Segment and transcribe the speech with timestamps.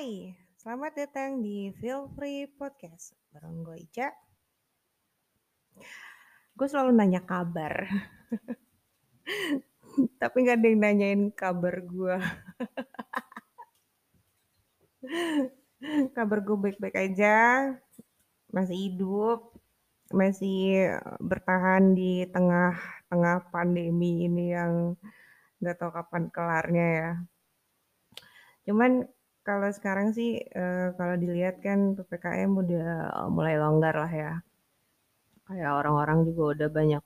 [0.00, 4.08] Hai, selamat datang di Feel Free Podcast bareng gue Ica.
[6.56, 7.84] Gue selalu nanya kabar,
[10.24, 12.16] tapi gak ada yang nanyain kabar gue.
[16.16, 17.68] kabar gue baik-baik aja,
[18.56, 19.52] masih hidup,
[20.16, 24.96] masih bertahan di tengah-tengah pandemi ini yang
[25.60, 27.10] gak tahu kapan kelarnya ya.
[28.64, 29.04] Cuman
[29.50, 32.90] kalau sekarang sih uh, kalau dilihat kan PPKM udah
[33.34, 34.32] mulai longgar lah ya.
[35.50, 37.04] Kayak orang-orang juga udah banyak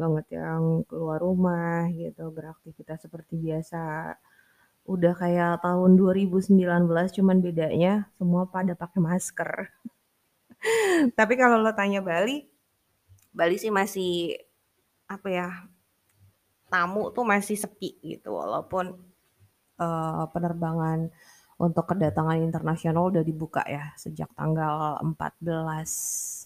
[0.00, 4.16] banget yang keluar rumah gitu, beraktivitas seperti biasa.
[4.88, 6.56] Udah kayak tahun 2019
[7.20, 9.50] cuman bedanya semua pada pakai masker.
[11.20, 12.48] Tapi kalau lo tanya Bali,
[13.28, 14.40] Bali sih masih
[15.04, 15.48] apa ya?
[16.72, 18.96] Tamu tuh masih sepi gitu walaupun
[19.76, 21.12] uh, penerbangan
[21.58, 26.44] untuk kedatangan internasional udah dibuka ya sejak tanggal 14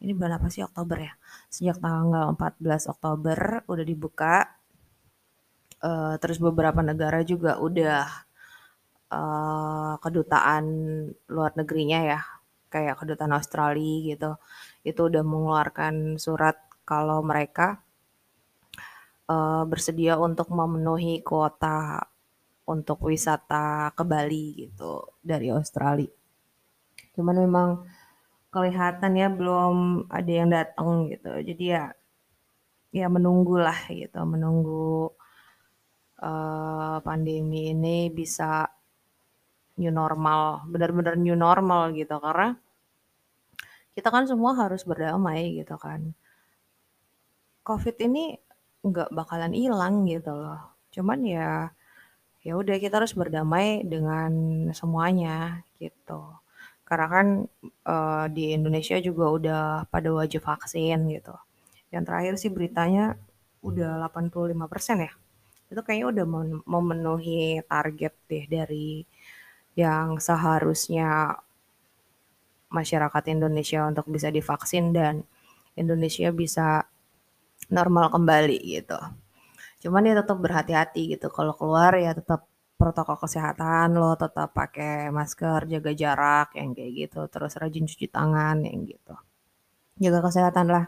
[0.00, 1.12] ini bulan apa sih Oktober ya?
[1.52, 4.48] Sejak tanggal 14 Oktober udah dibuka.
[5.80, 8.04] Uh, terus beberapa negara juga udah
[9.08, 10.64] uh, kedutaan
[11.32, 12.20] luar negerinya ya
[12.68, 14.30] kayak kedutaan Australia gitu
[14.84, 17.80] itu udah mengeluarkan surat kalau mereka
[19.32, 22.04] uh, bersedia untuk memenuhi kuota
[22.70, 26.10] untuk wisata ke Bali gitu dari Australia.
[27.18, 27.68] Cuman memang
[28.54, 31.30] kelihatan ya belum ada yang datang gitu.
[31.42, 31.84] Jadi ya
[32.90, 35.10] ya menunggulah gitu, menunggu
[36.22, 38.66] uh, pandemi ini bisa
[39.78, 42.58] new normal, benar-benar new normal gitu karena
[43.94, 46.14] kita kan semua harus berdamai gitu kan.
[47.66, 48.38] Covid ini
[48.80, 50.74] nggak bakalan hilang gitu loh.
[50.90, 51.70] Cuman ya
[52.40, 54.32] ya udah kita harus berdamai dengan
[54.72, 56.24] semuanya gitu.
[56.88, 57.26] Karena kan
[57.86, 61.36] uh, di Indonesia juga udah pada wajib vaksin gitu.
[61.92, 63.14] Yang terakhir sih beritanya
[63.62, 65.12] udah 85% ya.
[65.70, 66.26] Itu kayaknya udah
[66.66, 69.06] memenuhi target deh dari
[69.78, 71.38] yang seharusnya
[72.70, 75.22] masyarakat Indonesia untuk bisa divaksin dan
[75.78, 76.86] Indonesia bisa
[77.70, 78.98] normal kembali gitu.
[79.82, 81.26] Cuman ya tetap berhati-hati gitu.
[81.32, 82.40] Kalau keluar ya tetap
[82.80, 87.20] protokol kesehatan lo tetap pakai masker, jaga jarak yang kayak gitu.
[87.32, 89.14] Terus rajin cuci tangan yang gitu.
[90.02, 90.84] Jaga kesehatan lah.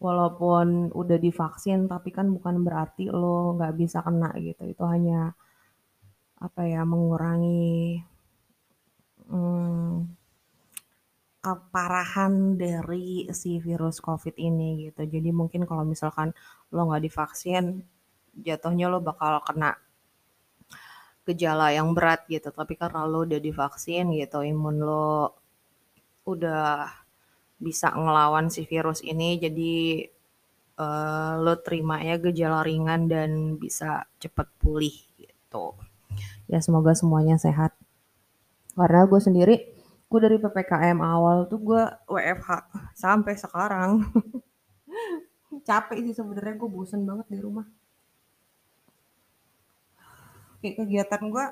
[0.00, 4.62] Walaupun udah divaksin tapi kan bukan berarti lo nggak bisa kena gitu.
[4.72, 5.36] Itu hanya
[6.40, 8.00] apa ya mengurangi
[9.30, 10.19] hmm,
[11.40, 15.08] keparahan dari si virus COVID ini gitu.
[15.08, 16.36] Jadi mungkin kalau misalkan
[16.72, 17.80] lo nggak divaksin,
[18.36, 19.74] jatuhnya lo bakal kena
[21.24, 22.52] gejala yang berat gitu.
[22.52, 25.40] Tapi karena lo udah divaksin gitu, imun lo
[26.28, 26.92] udah
[27.60, 30.04] bisa ngelawan si virus ini, jadi
[30.80, 31.60] uh, lo
[32.00, 35.76] ya gejala ringan dan bisa cepet pulih gitu.
[36.48, 37.76] Ya semoga semuanya sehat.
[38.74, 39.56] Karena gue sendiri,
[40.10, 42.50] gue dari PPKM awal tuh gue WFH
[42.98, 44.02] sampai sekarang.
[45.68, 47.66] capek sih sebenarnya gue bosen banget di rumah.
[50.58, 51.46] Kayak kegiatan gue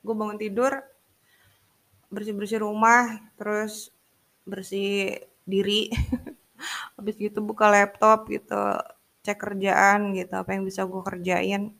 [0.00, 0.72] gue bangun tidur
[2.08, 3.92] bersih bersih rumah terus
[4.48, 5.92] bersih diri.
[6.96, 8.56] Habis gitu buka laptop gitu
[9.20, 11.76] cek kerjaan gitu apa yang bisa gue kerjain.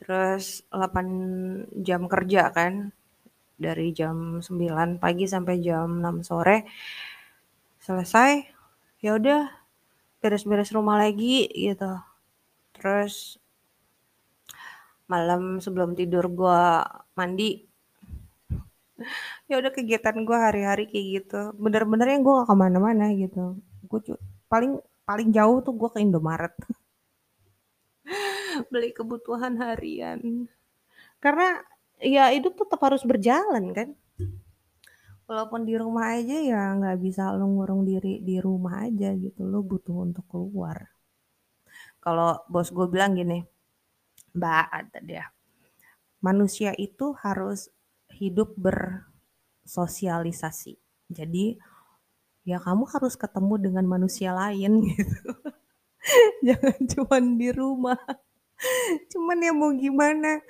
[0.00, 2.95] Terus 8 jam kerja kan
[3.56, 6.68] dari jam 9 pagi sampai jam 6 sore
[7.80, 8.44] selesai
[9.00, 9.48] ya udah
[10.20, 11.92] beres-beres rumah lagi gitu.
[12.76, 13.38] Terus
[15.06, 16.62] malam sebelum tidur gue
[17.14, 17.62] mandi
[19.50, 21.40] ya udah kegiatan gue hari-hari kayak gitu.
[21.56, 23.60] Bener-bener yang gue gak ke mana-mana gitu.
[23.86, 24.00] Gue
[24.50, 26.54] paling paling jauh tuh gue ke Indomaret.
[28.72, 30.50] Beli kebutuhan harian.
[31.22, 31.62] Karena
[32.00, 33.88] ya hidup tetap harus berjalan kan?
[35.26, 39.66] Walaupun di rumah aja ya nggak bisa lo ngurung diri di rumah aja gitu lo
[39.66, 40.94] butuh untuk keluar.
[41.98, 43.42] Kalau bos gue bilang gini
[44.36, 45.26] mbak ada dia
[46.26, 47.70] manusia itu harus
[48.10, 50.74] hidup bersosialisasi.
[51.06, 51.54] Jadi
[52.42, 55.30] ya kamu harus ketemu dengan manusia lain gitu.
[56.46, 57.98] Jangan cuma di rumah
[59.12, 60.40] cuman ya mau gimana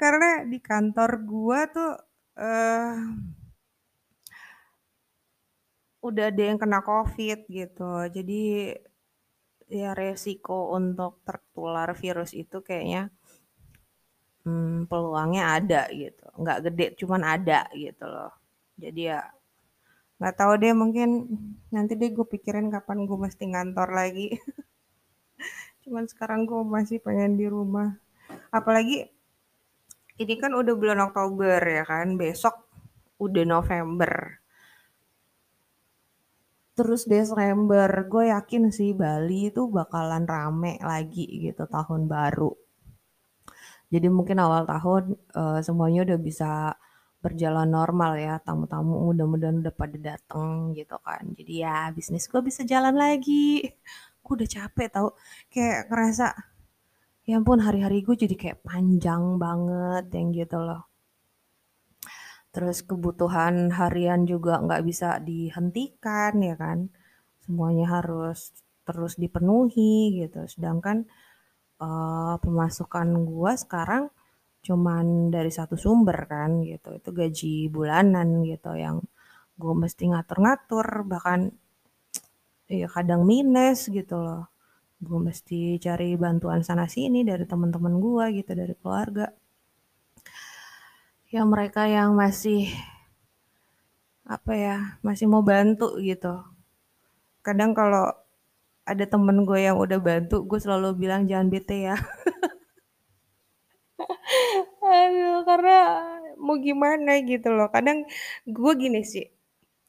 [0.00, 1.92] karena di kantor gua tuh
[2.36, 2.94] uh,
[6.06, 7.90] udah ada yang kena COVID gitu.
[8.16, 8.42] Jadi
[9.66, 13.10] ya resiko untuk tertular virus itu kayaknya
[14.46, 18.30] mmm, peluangnya ada gitu, nggak gede cuman ada gitu loh.
[18.82, 19.20] Jadi ya
[20.18, 21.08] nggak tahu deh mungkin
[21.74, 24.28] nanti deh gue pikirin kapan gue mesti ngantor lagi.
[25.86, 27.94] Cuman sekarang gue masih pengen di rumah.
[28.50, 29.06] Apalagi
[30.18, 32.66] ini kan udah bulan Oktober ya kan, besok
[33.22, 34.42] udah November.
[36.74, 42.50] Terus Desember, gue yakin sih Bali itu bakalan rame lagi gitu tahun baru.
[43.86, 46.74] Jadi mungkin awal tahun uh, semuanya udah bisa
[47.22, 51.22] berjalan normal ya, tamu-tamu mudah-mudahan udah pada dateng gitu kan.
[51.32, 53.62] Jadi ya bisnis gue bisa jalan lagi.
[54.26, 55.14] Gue udah capek tau,
[55.46, 56.26] kayak ngerasa
[57.26, 60.82] ya ampun hari-hari gue jadi kayak panjang banget yang gitu loh.
[62.50, 66.90] Terus kebutuhan harian juga nggak bisa dihentikan ya kan.
[67.44, 68.50] Semuanya harus
[68.86, 70.42] terus dipenuhi gitu.
[70.50, 71.06] Sedangkan
[71.82, 74.04] uh, pemasukan gue sekarang
[74.66, 76.98] cuman dari satu sumber kan gitu.
[76.98, 79.04] Itu gaji bulanan gitu yang
[79.56, 81.52] gue mesti ngatur-ngatur bahkan
[82.70, 84.50] ya kadang minus gitu loh.
[84.98, 89.30] Gue mesti cari bantuan sana sini dari teman-teman gue gitu dari keluarga.
[91.30, 92.70] Ya mereka yang masih
[94.26, 94.76] apa ya
[95.06, 96.42] masih mau bantu gitu.
[97.46, 98.10] Kadang kalau
[98.86, 101.98] ada temen gue yang udah bantu, gue selalu bilang jangan bete ya.
[104.86, 105.78] Aduh, karena
[106.38, 107.68] mau gimana gitu loh.
[107.74, 108.06] Kadang
[108.46, 109.26] gue gini sih,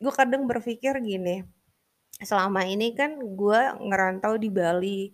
[0.01, 1.45] gue kadang berpikir gini,
[2.21, 5.13] selama ini kan gue ngerantau di Bali,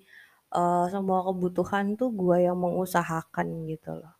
[0.55, 4.15] uh, semua kebutuhan tuh gue yang mengusahakan gitu loh.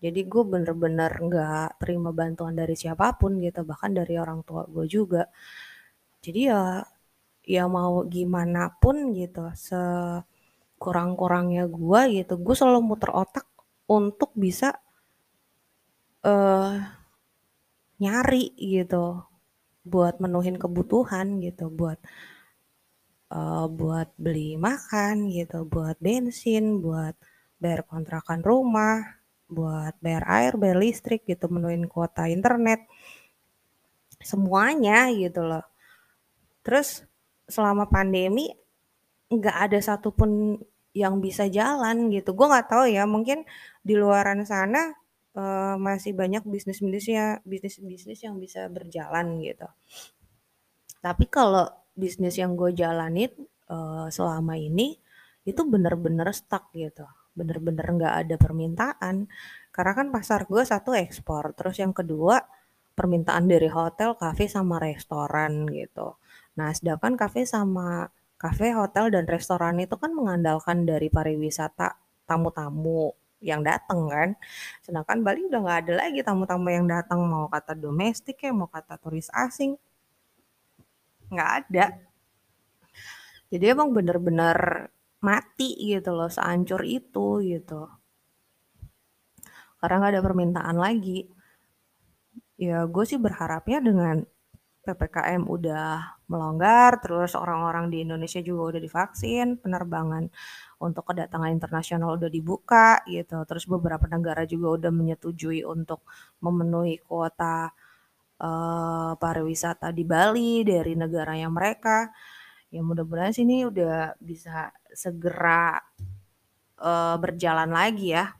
[0.00, 4.86] Jadi gue bener-bener nggak terima bantuan dari siapa pun gitu, bahkan dari orang tua gue
[4.88, 5.28] juga.
[6.24, 6.84] Jadi ya,
[7.44, 13.46] ya mau gimana pun gitu, sekurang-kurangnya gue gitu, gue selalu muter otak
[13.88, 14.80] untuk bisa
[16.24, 16.80] uh,
[18.00, 19.29] nyari gitu
[19.84, 21.98] buat menuhin kebutuhan gitu buat
[23.32, 27.16] uh, buat beli makan gitu buat bensin buat
[27.60, 32.86] bayar kontrakan rumah buat bayar air bayar listrik gitu menuhin kuota internet.
[34.22, 35.66] Semuanya gitu loh.
[36.62, 37.02] Terus
[37.50, 38.54] selama pandemi
[39.30, 40.60] nggak ada satupun
[40.94, 42.30] yang bisa jalan gitu.
[42.34, 43.42] Gue nggak tahu ya mungkin
[43.82, 44.94] di luaran sana
[45.34, 49.68] uh, masih banyak bisnis-bisnisnya bisnis-bisnis yang bisa berjalan gitu.
[51.00, 53.32] Tapi kalau bisnis yang gue jalanin
[53.68, 54.96] uh, selama ini
[55.48, 59.16] itu bener-bener stuck gitu, bener-bener nggak ada permintaan.
[59.70, 62.42] Karena kan pasar gue satu ekspor, terus yang kedua
[62.92, 66.20] permintaan dari hotel, kafe sama restoran gitu.
[66.60, 71.96] Nah, sedangkan kafe sama kafe, hotel dan restoran itu kan mengandalkan dari pariwisata
[72.28, 74.28] tamu-tamu yang datang kan.
[74.84, 79.00] Sedangkan Bali udah nggak ada lagi tamu-tamu yang datang mau kata domestik ya mau kata
[79.00, 79.76] turis asing.
[81.32, 81.84] Nggak ada.
[83.50, 84.88] Jadi emang bener-bener
[85.20, 87.88] mati gitu loh, seancur itu gitu.
[89.80, 91.26] Karena nggak ada permintaan lagi.
[92.60, 94.20] Ya gue sih berharapnya dengan
[94.84, 100.28] PPKM udah melonggar, terus orang-orang di Indonesia juga udah divaksin, penerbangan
[100.80, 103.36] untuk kedatangan internasional udah dibuka gitu.
[103.44, 106.02] Terus beberapa negara juga udah menyetujui untuk
[106.40, 107.68] memenuhi kuota
[108.40, 112.08] uh, pariwisata di Bali dari negaranya mereka.
[112.72, 115.76] Ya mudah-mudahan sini udah bisa segera
[116.80, 118.32] uh, berjalan lagi ya.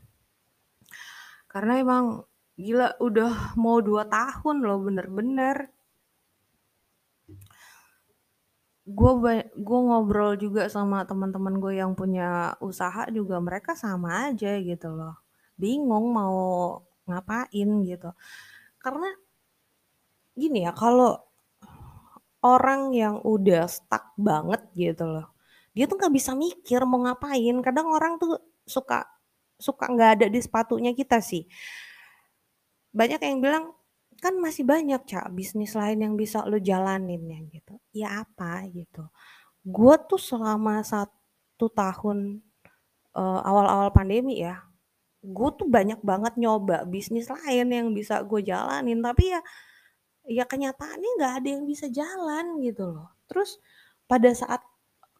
[1.45, 2.25] Karena emang
[2.57, 5.69] gila udah mau dua tahun loh bener-bener
[8.91, 9.11] gue
[9.55, 15.15] gue ngobrol juga sama teman-teman gue yang punya usaha juga mereka sama aja gitu loh.
[15.55, 16.35] Bingung mau
[17.07, 18.09] ngapain gitu.
[18.81, 19.09] Karena
[20.35, 21.19] gini ya kalau
[22.41, 25.31] orang yang udah stuck banget gitu loh
[25.71, 27.55] dia tuh nggak bisa mikir mau ngapain.
[27.63, 29.07] Kadang orang tuh suka
[29.55, 31.47] suka nggak ada di sepatunya kita sih.
[32.91, 33.65] Banyak yang bilang
[34.21, 37.73] kan masih banyak cak bisnis lain yang bisa lo jalanin ya gitu.
[37.91, 39.09] Ya apa gitu.
[39.65, 42.45] Gue tuh selama satu tahun
[43.17, 44.61] uh, awal-awal pandemi ya
[45.21, 49.01] gue tuh banyak banget nyoba bisnis lain yang bisa gue jalanin.
[49.01, 49.41] Tapi ya
[50.29, 53.09] ya kenyataannya nggak ada yang bisa jalan gitu loh.
[53.29, 53.57] Terus
[54.09, 54.61] pada saat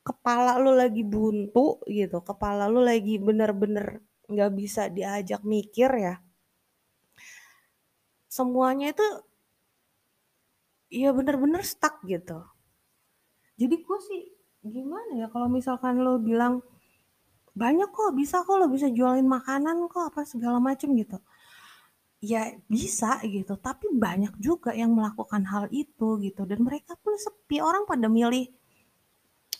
[0.01, 6.15] kepala lo lagi buntu gitu kepala lo lagi bener-bener nggak bisa diajak mikir ya
[8.31, 9.03] semuanya itu
[10.91, 12.43] ya bener-bener stuck gitu.
[13.59, 14.21] Jadi gue sih
[14.61, 16.61] gimana ya kalau misalkan lo bilang
[17.57, 21.19] "Banyak kok, bisa kok lo bisa jualin makanan kok, apa segala macem," gitu.
[22.21, 27.57] Ya bisa gitu, tapi banyak juga yang melakukan hal itu gitu dan mereka pun sepi,
[27.65, 28.45] orang pada milih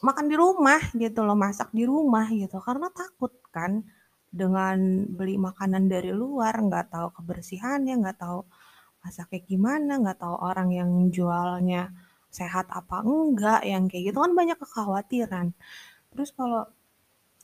[0.02, 3.86] makan di rumah gitu loh, masak di rumah gitu, karena takut kan
[4.34, 8.42] dengan beli makanan dari luar, nggak tahu kebersihannya, nggak tahu
[9.02, 11.94] masaknya gimana, nggak tahu orang yang jualnya
[12.32, 15.48] sehat apa enggak, yang kayak gitu kan banyak kekhawatiran.
[16.14, 16.70] Terus kalau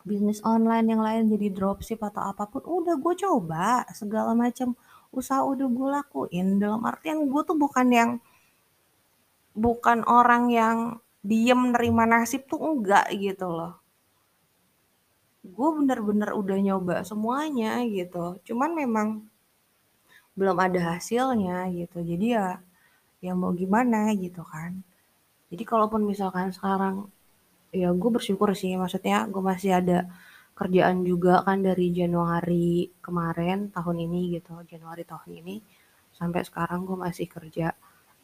[0.07, 4.77] bisnis online yang lain jadi dropship atau apa pun, udah gue coba segala macam
[5.11, 6.47] usaha udah gue lakuin.
[6.61, 8.11] Dalam artian gue tuh bukan yang
[9.57, 10.77] bukan orang yang
[11.25, 13.81] diem nerima nasib tuh enggak gitu loh.
[15.43, 18.39] Gue bener-bener udah nyoba semuanya gitu.
[18.47, 19.07] Cuman memang
[20.39, 21.97] belum ada hasilnya gitu.
[22.05, 22.61] Jadi ya
[23.25, 24.71] ya mau gimana gitu kan.
[25.51, 27.09] Jadi kalaupun misalkan sekarang
[27.71, 30.07] ya gue bersyukur sih maksudnya gue masih ada
[30.57, 35.55] kerjaan juga kan dari Januari kemarin tahun ini gitu Januari tahun ini
[36.17, 37.75] sampai sekarang gue masih kerja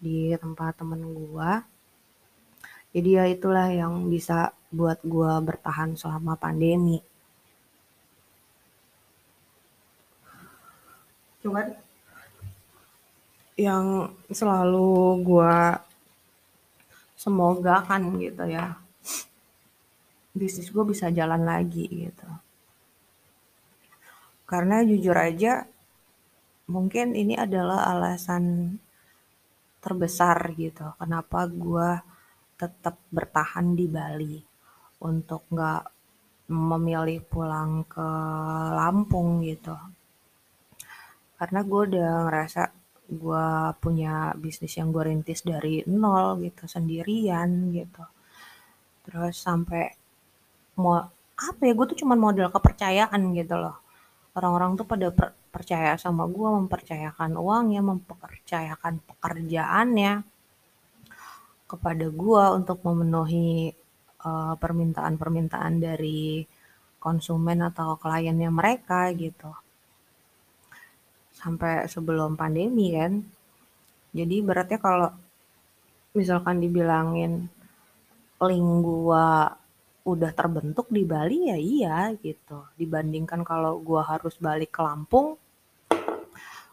[0.02, 1.52] di tempat temen gue
[2.98, 6.98] jadi ya itulah yang bisa buat gue bertahan selama pandemi
[11.46, 11.76] cuman
[13.54, 15.56] yang selalu gue
[17.14, 18.76] semoga kan gitu ya.
[20.34, 22.30] Bisnis gue bisa jalan lagi gitu.
[24.50, 25.66] Karena jujur aja
[26.70, 28.76] mungkin ini adalah alasan
[29.84, 31.90] terbesar gitu kenapa gue
[32.56, 34.40] tetap bertahan di Bali
[35.04, 35.84] untuk nggak
[36.48, 38.08] memilih pulang ke
[38.78, 39.76] Lampung gitu.
[41.36, 43.48] Karena gue udah ngerasa gue
[43.84, 48.04] punya bisnis yang gue rintis dari nol gitu sendirian gitu.
[49.04, 49.92] Terus sampai
[50.80, 50.98] mau
[51.34, 53.76] apa ya gue tuh cuman modal kepercayaan gitu loh.
[54.34, 60.26] Orang-orang tuh pada per, percaya sama gue mempercayakan uangnya mempercayakan pekerjaannya
[61.70, 63.74] kepada gue untuk memenuhi
[64.26, 66.46] uh, permintaan-permintaan dari
[66.98, 69.63] konsumen atau kliennya mereka gitu
[71.44, 73.20] sampai sebelum pandemi kan
[74.14, 75.10] jadi beratnya kalau
[76.14, 77.50] misalkan dibilangin
[78.44, 79.50] link gua
[80.06, 82.68] udah terbentuk di Bali ya iya gitu.
[82.78, 85.40] Dibandingkan kalau gua harus balik ke Lampung,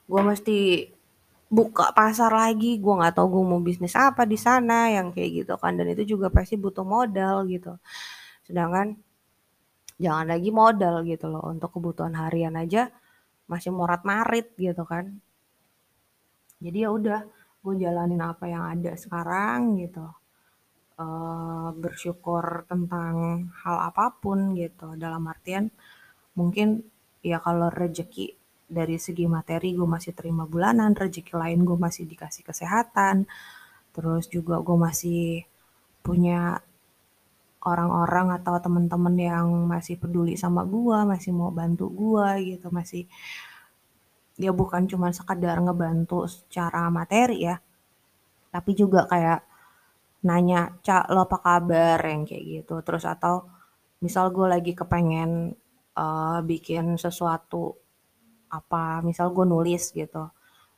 [0.04, 0.90] gua mesti
[1.48, 5.54] buka pasar lagi, gua nggak tahu gua mau bisnis apa di sana yang kayak gitu
[5.56, 7.78] kan dan itu juga pasti butuh modal gitu.
[8.44, 8.98] Sedangkan
[9.96, 12.92] jangan lagi modal gitu loh untuk kebutuhan harian aja
[13.50, 15.18] masih morat marit gitu kan.
[16.62, 17.20] Jadi ya udah,
[17.60, 20.06] gue jalanin apa yang ada sekarang gitu.
[21.00, 24.94] Uh, bersyukur tentang hal apa pun gitu.
[24.94, 25.66] Dalam artian
[26.38, 26.86] mungkin
[27.24, 28.36] ya kalau rezeki
[28.70, 33.26] dari segi materi gue masih terima bulanan rezeki lain gue masih dikasih kesehatan.
[33.90, 35.42] Terus juga gue masih
[36.04, 36.62] punya
[37.64, 43.04] orang-orang atau teman-teman yang masih peduli sama gue masih mau bantu gue gitu masih
[44.40, 47.56] ya bukan cuma sekedar ngebantu secara materi ya
[48.50, 49.40] tapi juga kayak
[50.26, 52.74] nanya, "Cak, lo apa kabar?" Yang kayak gitu.
[52.86, 53.46] Terus atau
[54.04, 55.54] misal gue lagi kepengen
[55.96, 57.78] uh, bikin sesuatu
[58.50, 60.24] apa, misal gue nulis gitu.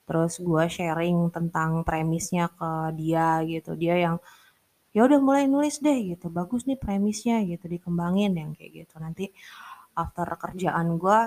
[0.07, 3.73] Terus gue sharing tentang premisnya ke dia gitu.
[3.79, 4.17] Dia yang
[4.93, 6.29] ya udah mulai nulis deh gitu.
[6.29, 8.95] Bagus nih premisnya gitu, dikembangin yang kayak gitu.
[9.01, 9.33] Nanti
[9.97, 11.19] after kerjaan gue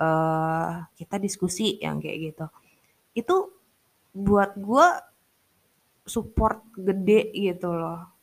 [0.00, 2.46] uh, kita diskusi yang kayak gitu.
[3.16, 3.36] Itu
[4.12, 4.86] buat gue
[6.08, 8.16] support gede gitu loh.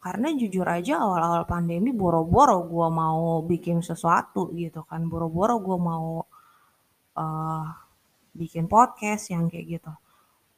[0.00, 5.04] Karena jujur aja awal-awal pandemi boro-boro gue mau bikin sesuatu gitu kan.
[5.06, 6.24] Boro-boro gue mau
[7.20, 7.66] uh,
[8.32, 9.92] bikin podcast yang kayak gitu.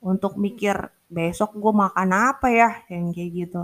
[0.02, 0.74] Untuk mikir
[1.06, 3.62] besok gue makan apa ya yang kayak gitu.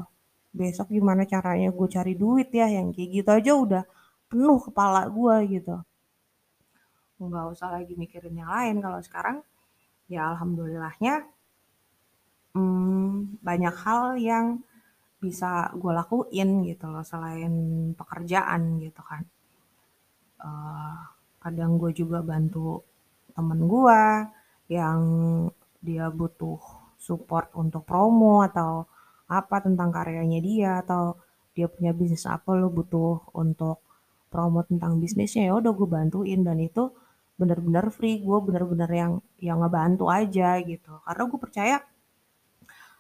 [0.55, 3.85] Besok gimana caranya gue cari duit ya yang kayak gitu aja udah
[4.31, 5.77] penuh kepala gue gitu.
[7.19, 8.77] Nggak usah lagi mikirin yang lain.
[8.79, 9.37] Kalau sekarang
[10.07, 11.27] ya alhamdulillahnya
[12.55, 14.47] hmm, banyak hal yang
[15.19, 17.53] bisa gue lakuin gitu loh selain
[17.99, 19.27] pekerjaan gitu kan.
[20.39, 20.95] Uh,
[21.43, 22.87] kadang gue juga bantu
[23.35, 24.03] temen gue
[24.71, 25.01] yang
[25.89, 26.61] dia butuh
[27.01, 28.85] support untuk promo atau
[29.29, 31.17] apa tentang karyanya dia atau
[31.57, 33.81] dia punya bisnis apa lo butuh untuk
[34.33, 36.41] promo tentang bisnisnya ya udah gue bantuin.
[36.45, 36.93] Dan itu
[37.41, 40.93] bener-bener free gue bener-bener yang yang ngebantu aja gitu.
[41.07, 41.77] Karena gue percaya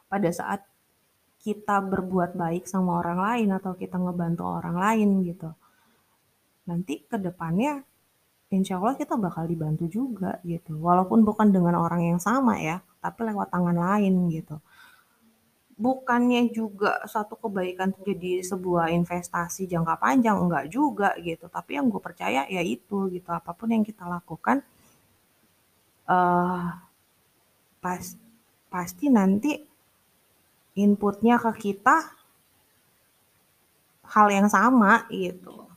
[0.09, 0.64] pada saat
[1.38, 5.50] kita berbuat baik sama orang lain atau kita ngebantu orang lain gitu
[6.68, 7.80] nanti ke depannya
[8.49, 10.81] insya Allah kita bakal dibantu juga gitu.
[10.81, 14.57] Walaupun bukan dengan orang yang sama ya, tapi lewat tangan lain gitu.
[15.78, 21.47] Bukannya juga satu kebaikan jadi sebuah investasi jangka panjang, enggak juga gitu.
[21.47, 24.64] Tapi yang gue percaya ya itu gitu, apa pun yang kita lakukan,
[26.11, 26.67] uh,
[27.78, 28.05] pas,
[28.73, 29.55] pasti nanti
[30.75, 32.11] inputnya ke kita
[34.09, 35.67] hal yang sama gitu.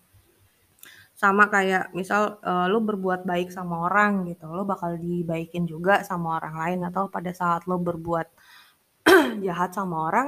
[1.21, 6.27] Sama kayak misal uh, lo berbuat baik sama orang gitu, lo bakal dibaikin juga sama
[6.41, 8.27] orang lain atau pada saat lo berbuat
[9.45, 10.27] jahat sama orang,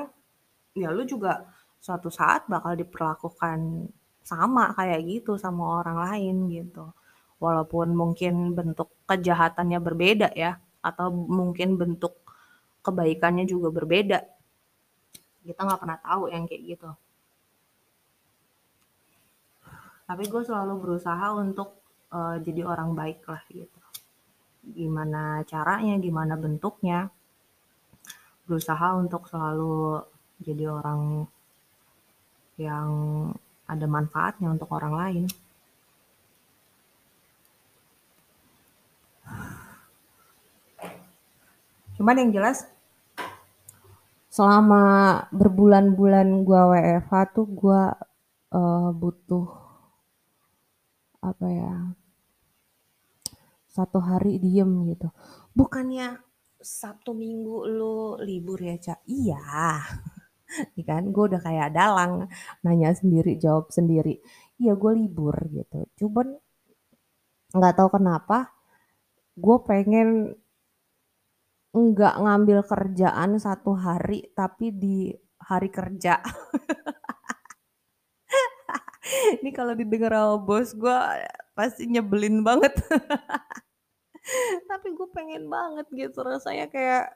[0.78, 1.50] ya lo juga
[1.82, 3.90] suatu saat bakal diperlakukan
[4.24, 6.86] sama kayak gitu sama orang lain gitu.
[7.42, 12.22] Walaupun mungkin bentuk kejahatannya berbeda ya, atau mungkin bentuk
[12.86, 14.20] kebaikannya juga berbeda.
[15.44, 16.90] Kita nggak pernah tahu yang kayak gitu.
[20.04, 21.80] Tapi gue selalu berusaha untuk
[22.12, 23.80] uh, jadi orang baik lah gitu.
[24.64, 27.08] Gimana caranya, gimana bentuknya.
[28.44, 30.04] Berusaha untuk selalu
[30.44, 31.24] jadi orang
[32.60, 32.90] yang
[33.64, 35.26] ada manfaatnya untuk orang lain.
[41.96, 42.68] Cuman yang jelas
[44.28, 44.84] selama
[45.32, 47.96] berbulan-bulan gua WFH tuh gua
[48.52, 49.63] uh, butuh
[51.24, 51.74] apa ya
[53.74, 55.10] satu hari diem gitu.
[55.58, 56.22] Bukannya
[56.62, 59.42] Sabtu Minggu lu libur ya Cak iya.
[60.78, 61.10] Ya kan?
[61.10, 62.30] Gue udah kayak dalang
[62.62, 64.22] nanya sendiri jawab sendiri.
[64.62, 65.90] Iya gue libur gitu.
[65.98, 66.38] Cuman
[67.58, 68.54] nggak tahu kenapa
[69.34, 70.38] gue pengen
[71.74, 75.10] nggak ngambil kerjaan satu hari tapi di
[75.42, 76.22] hari kerja.
[79.40, 80.98] Ini kalau didengar sama bos gue
[81.58, 82.74] pasti nyebelin banget.
[84.72, 87.12] tapi gue pengen banget gitu rasanya kayak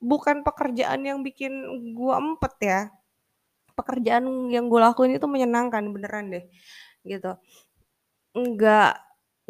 [0.00, 1.52] bukan pekerjaan yang bikin
[1.94, 2.80] gue empet ya.
[3.78, 6.44] Pekerjaan yang gue lakuin itu menyenangkan beneran deh
[7.04, 7.36] gitu.
[8.36, 9.00] Enggak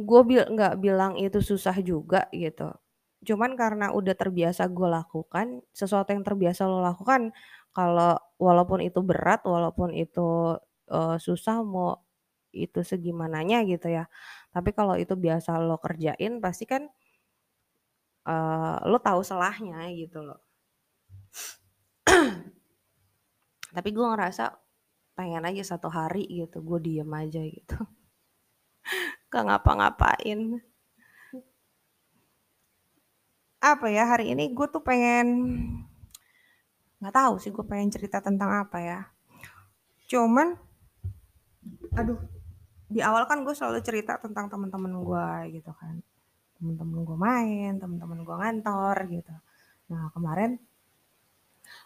[0.00, 2.72] gue bil nggak bilang itu susah juga gitu
[3.20, 7.36] Cuman karena udah terbiasa gue lakukan, sesuatu yang terbiasa lo lakukan,
[7.76, 10.56] kalau walaupun itu berat, walaupun itu,
[10.90, 12.02] uh, susah, mau
[12.50, 14.10] itu segimananya gitu ya.
[14.50, 16.90] Tapi kalau itu biasa lo kerjain pasti kan,
[18.26, 20.40] uh, lo tahu salahnya gitu loh.
[23.76, 24.50] Tapi gue ngerasa
[25.14, 27.78] pengen aja satu hari gitu, gue diem aja gitu.
[29.32, 30.58] Gak ngapa-ngapain
[33.60, 35.28] apa ya hari ini gue tuh pengen
[36.96, 39.00] nggak tahu sih gue pengen cerita tentang apa ya
[40.08, 40.56] cuman
[41.98, 42.20] aduh
[42.90, 46.02] di awal kan gue selalu cerita tentang teman-teman gue gitu kan.
[46.58, 49.34] Teman-teman gue main teman-teman gue ngantor gitu.
[49.94, 50.58] Nah kemarin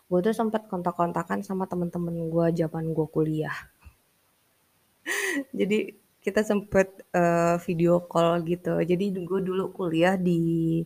[0.09, 3.57] gue tuh sempat kontak-kontakan sama teman-teman gue zaman gue kuliah.
[5.59, 5.93] Jadi
[6.25, 8.81] kita sempet uh, video call gitu.
[8.81, 10.81] Jadi gue dulu kuliah di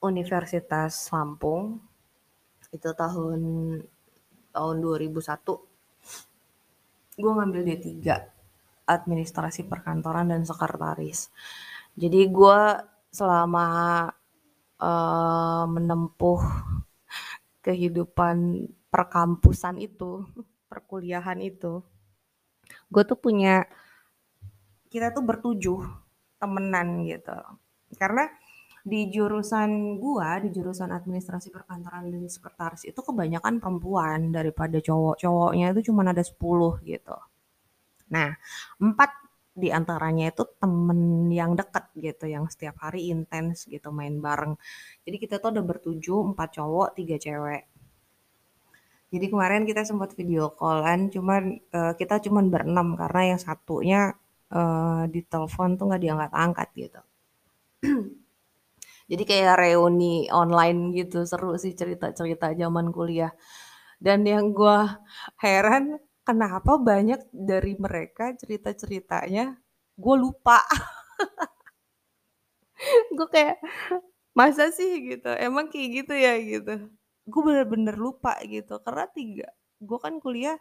[0.00, 1.84] Universitas Lampung.
[2.72, 3.40] Itu tahun
[4.56, 5.67] tahun 2001
[7.18, 7.86] gue ngambil D3
[8.88, 11.28] administrasi perkantoran dan sekretaris.
[11.98, 12.60] Jadi gue
[13.10, 13.66] selama
[14.78, 16.40] uh, menempuh
[17.60, 20.24] kehidupan perkampusan itu
[20.70, 21.84] perkuliahan itu
[22.88, 23.64] gue tuh punya
[24.88, 25.84] kita tuh bertujuh
[26.40, 27.36] temenan gitu.
[27.96, 28.28] Karena
[28.84, 35.16] di jurusan gua, di jurusan administrasi perkantoran dan sekretaris itu kebanyakan perempuan daripada cowok.
[35.22, 37.16] Cowoknya itu cuma ada 10 gitu.
[38.12, 38.32] Nah,
[38.80, 39.10] empat
[39.58, 44.54] di antaranya itu temen yang deket gitu, yang setiap hari intens gitu main bareng.
[45.02, 47.66] Jadi kita tuh udah bertujuh, empat cowok, tiga cewek.
[49.08, 54.00] Jadi kemarin kita sempat video callan, cuman uh, kita cuman berenam karena yang satunya
[54.52, 57.00] uh, di telepon tuh nggak diangkat-angkat gitu.
[59.08, 63.32] Jadi kayak reuni online gitu, seru sih cerita-cerita zaman kuliah.
[63.96, 64.78] Dan yang gue
[65.40, 65.96] heran,
[66.28, 69.56] kenapa banyak dari mereka cerita-ceritanya
[69.96, 70.60] gue lupa.
[73.16, 73.56] gue kayak,
[74.36, 76.74] masa sih gitu, emang kayak gitu ya gitu.
[77.28, 79.48] Gue bener-bener lupa gitu, karena tiga,
[79.82, 80.56] gue kan kuliah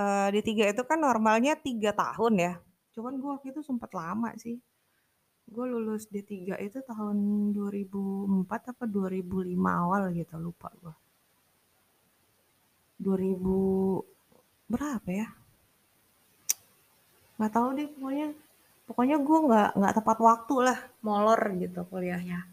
[0.00, 2.52] uh, di tiga itu kan normalnya tiga tahun ya.
[2.96, 4.58] Cuman gue waktu itu sempat lama sih
[5.46, 7.16] gue lulus D3 itu tahun
[7.54, 10.94] 2004 apa 2005 awal gitu lupa gue
[12.98, 13.40] 2000
[14.66, 15.28] berapa ya
[17.36, 18.28] Nggak tahu deh pokoknya
[18.88, 22.48] pokoknya gue nggak nggak tepat waktu lah molor gitu kuliahnya.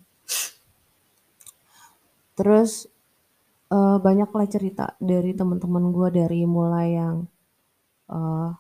[2.36, 2.90] Terus
[3.72, 7.16] uh, banyaklah cerita dari teman-teman gue dari mulai yang
[8.12, 8.52] uh,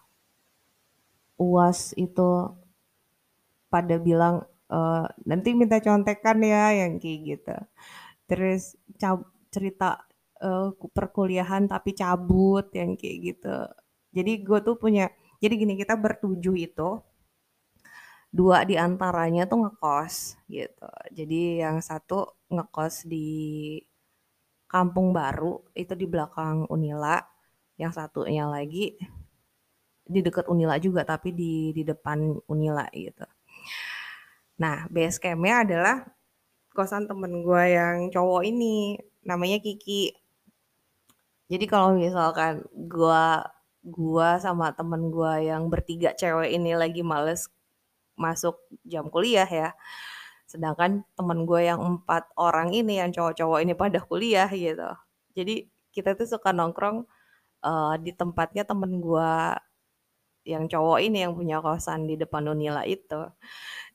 [1.41, 2.55] uas itu
[3.73, 7.55] pada bilang uh, nanti minta contekan ya yang kayak gitu.
[8.29, 8.77] Terus
[9.53, 10.05] cerita
[10.45, 13.57] uh, perkuliahan tapi cabut yang kayak gitu.
[14.13, 15.09] Jadi gue tuh punya
[15.41, 16.89] jadi gini kita bertujuh itu
[18.33, 20.15] dua di antaranya tuh ngekos
[20.49, 20.89] gitu.
[21.13, 23.27] Jadi yang satu ngekos di
[24.69, 27.21] Kampung Baru itu di belakang Unila.
[27.77, 28.93] Yang satunya lagi
[30.03, 33.25] di dekat Unila juga tapi di di depan Unila gitu.
[34.63, 35.95] Nah, base campnya adalah
[36.71, 38.95] kosan temen gue yang cowok ini,
[39.27, 40.15] namanya Kiki.
[41.51, 43.23] Jadi kalau misalkan gue
[43.83, 47.51] gua sama temen gue yang bertiga cewek ini lagi males
[48.15, 48.55] masuk
[48.87, 49.75] jam kuliah ya.
[50.47, 54.87] Sedangkan temen gue yang empat orang ini, yang cowok-cowok ini pada kuliah gitu.
[55.35, 57.03] Jadi kita tuh suka nongkrong
[57.67, 59.31] uh, di tempatnya temen gue
[60.47, 63.27] yang cowok ini yang punya kosan di depan Unila itu.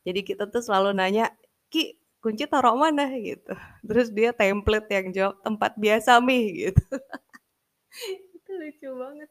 [0.09, 1.29] Jadi kita tuh selalu nanya,
[1.69, 3.53] Ki, kunci taruh mana gitu.
[3.85, 6.81] Terus dia template yang jawab tempat biasa mi gitu.
[8.41, 9.29] itu lucu banget.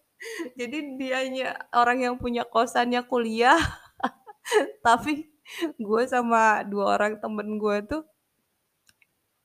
[0.53, 3.57] Jadi dianya orang yang punya kosannya kuliah,
[4.85, 5.33] tapi
[5.81, 8.03] gue sama dua orang temen gue tuh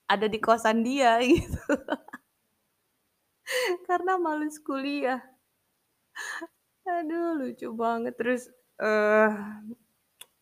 [0.04, 1.56] ada di kosan dia gitu.
[3.88, 5.20] Karena males kuliah.
[6.84, 8.12] Aduh lucu banget.
[8.20, 9.32] Terus uh,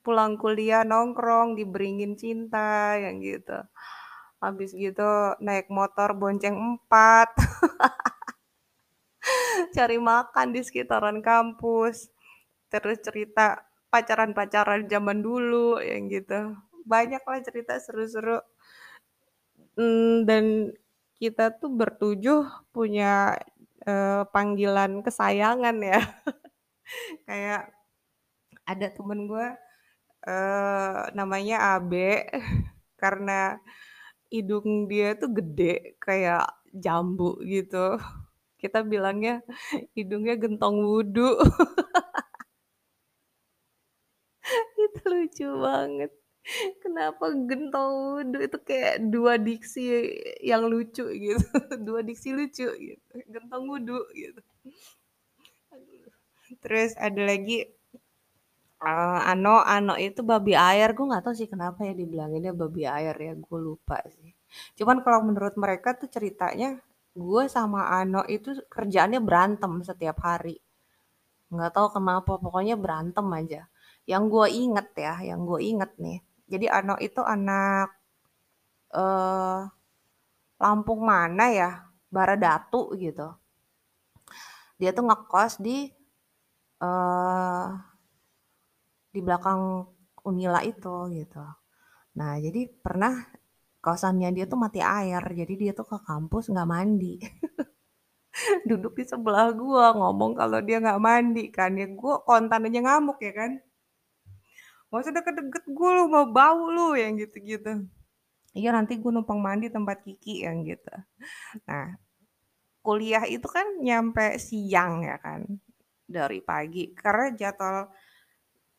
[0.01, 3.57] pulang kuliah nongkrong di Beringin Cinta yang gitu.
[4.41, 7.29] Habis gitu naik motor bonceng empat.
[9.77, 12.09] Cari makan di sekitaran kampus.
[12.73, 13.61] Terus cerita
[13.93, 16.57] pacaran-pacaran zaman dulu yang gitu.
[16.89, 18.41] Banyak lah cerita seru-seru.
[19.77, 20.73] Hmm, dan
[21.21, 23.37] kita tuh bertujuh punya
[23.85, 26.01] uh, panggilan kesayangan ya.
[27.29, 27.77] Kayak
[28.65, 29.49] ada temen gue
[30.27, 32.29] uh, namanya Abe
[33.03, 33.59] karena
[34.31, 37.99] hidung dia tuh gede kayak jambu gitu.
[38.61, 39.41] Kita bilangnya
[39.97, 41.41] hidungnya gentong wudhu.
[44.85, 46.13] itu lucu banget.
[46.83, 50.09] Kenapa gentong wudhu itu kayak dua diksi
[50.41, 51.47] yang lucu gitu.
[51.87, 53.13] Dua diksi lucu gitu.
[53.29, 54.41] Gentong wudhu gitu.
[56.61, 57.65] Terus ada lagi
[58.85, 60.93] uh, Ano, Ano itu babi air.
[60.97, 63.33] Gue nggak tahu sih kenapa ya dibilanginnya babi air ya.
[63.37, 64.33] Gue lupa sih.
[64.77, 66.81] Cuman kalau menurut mereka tuh ceritanya
[67.15, 70.59] gue sama Ano itu kerjaannya berantem setiap hari.
[71.51, 73.63] Nggak tahu kenapa, pokoknya berantem aja.
[74.07, 76.19] Yang gue inget ya, yang gue inget nih.
[76.51, 77.95] Jadi Ano itu anak
[78.95, 79.71] uh,
[80.61, 81.71] Lampung mana ya?
[82.13, 83.33] Baradatu gitu.
[84.77, 85.89] Dia tuh ngekos di
[86.85, 87.90] uh,
[89.11, 89.87] di belakang
[90.27, 91.43] Unila itu gitu.
[92.19, 93.15] Nah jadi pernah
[93.81, 97.19] kosannya dia tuh mati air, jadi dia tuh ke kampus nggak mandi.
[98.69, 103.19] Duduk di sebelah gua ngomong kalau dia nggak mandi kan, ya gua kontan aja ngamuk
[103.25, 103.53] ya kan.
[104.91, 107.87] Usah deket-deket gue lu, mau bau lu, yang gitu-gitu.
[108.59, 110.91] Iya nanti gue numpang mandi tempat Kiki yang gitu.
[111.71, 111.95] Nah,
[112.83, 115.47] kuliah itu kan nyampe siang ya kan,
[116.11, 116.91] dari pagi.
[116.91, 117.87] Karena jadwal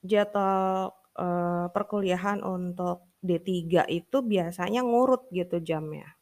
[0.02, 6.18] jadwal uh, perkuliahan untuk D3 itu biasanya ngurut gitu jamnya.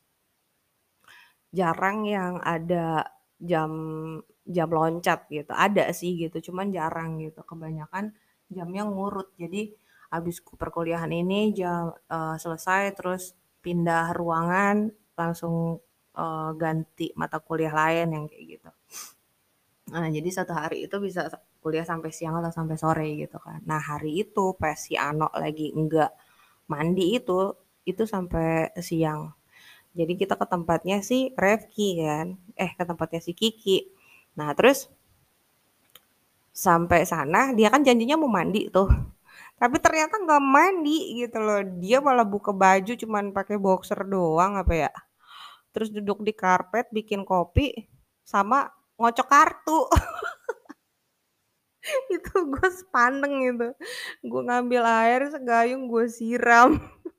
[1.50, 3.08] Jarang yang ada
[3.40, 3.72] jam
[4.44, 5.52] jam loncat gitu.
[5.56, 7.42] Ada sih gitu, cuman jarang gitu.
[7.42, 8.14] Kebanyakan
[8.52, 9.32] jamnya ngurut.
[9.40, 9.74] Jadi
[10.12, 15.80] habis perkuliahan ini jam uh, selesai terus pindah ruangan langsung
[16.18, 18.70] uh, ganti mata kuliah lain yang kayak gitu.
[19.90, 21.30] Nah, jadi satu hari itu bisa
[21.64, 23.60] kuliah sampai siang atau sampai sore gitu kan.
[23.68, 26.12] Nah, hari itu pas si Ano lagi enggak
[26.72, 29.34] mandi itu, itu sampai siang.
[29.98, 33.90] Jadi kita ke tempatnya si Revki kan, eh ke tempatnya si Kiki.
[34.38, 34.88] Nah, terus
[36.54, 38.90] sampai sana dia kan janjinya mau mandi tuh.
[39.62, 41.62] Tapi ternyata nggak mandi gitu loh.
[41.84, 44.92] Dia malah buka baju cuman pakai boxer doang apa ya.
[45.74, 47.76] Terus duduk di karpet bikin kopi
[48.24, 48.70] sama
[49.00, 49.80] ngocok kartu.
[52.16, 53.68] itu gue sepandeng itu.
[54.26, 56.78] Gue ngambil air segayung gue siram.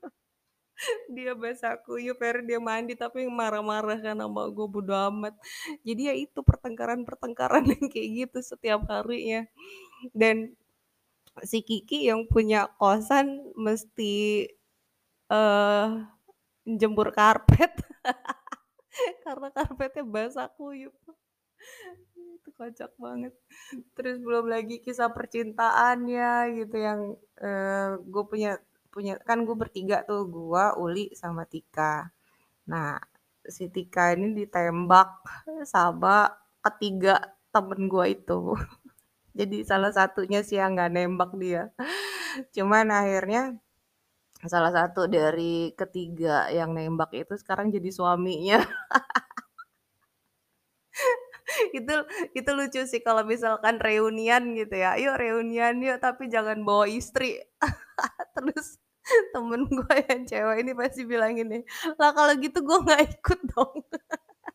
[1.15, 5.33] dia basah kuyup akhirnya dia mandi tapi marah-marah kan sama gue bodo amat.
[5.85, 9.45] Jadi ya itu pertengkaran-pertengkaran yang kayak gitu setiap harinya.
[10.15, 10.55] Dan
[11.45, 14.47] Si Kiki yang punya kosan mesti,
[15.31, 15.87] eee,
[16.79, 17.73] jemur karpet
[19.25, 20.93] karena karpetnya basah kuyup.
[22.41, 23.33] Itu kocak banget.
[23.93, 27.01] Terus belum lagi kisah percintaannya gitu yang,
[27.37, 28.51] eee, gue punya
[28.93, 32.09] punya kan gue bertiga tuh, gue, Uli, sama Tika.
[32.71, 32.97] Nah,
[33.45, 35.09] si Tika ini ditembak
[35.69, 36.29] sama
[36.65, 37.15] ketiga
[37.53, 38.41] temen gue itu.
[39.39, 41.63] Jadi salah satunya sih yang nggak nembak dia.
[42.55, 43.55] Cuman akhirnya
[44.45, 48.59] salah satu dari ketiga yang nembak itu sekarang jadi suaminya.
[51.77, 51.93] Itu
[52.37, 57.39] itu lucu sih kalau misalkan reunian gitu ya, "Yuk reunian yuk, tapi jangan bawa istri."
[58.37, 58.79] Terus
[59.35, 61.63] temen gue yang cewek ini pasti bilang gini,
[61.99, 63.75] "Lah kalau gitu gue nggak ikut dong."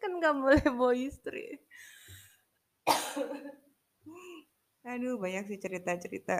[0.00, 1.62] Kan nggak boleh bawa istri.
[4.92, 6.36] Aduh banyak sih cerita-cerita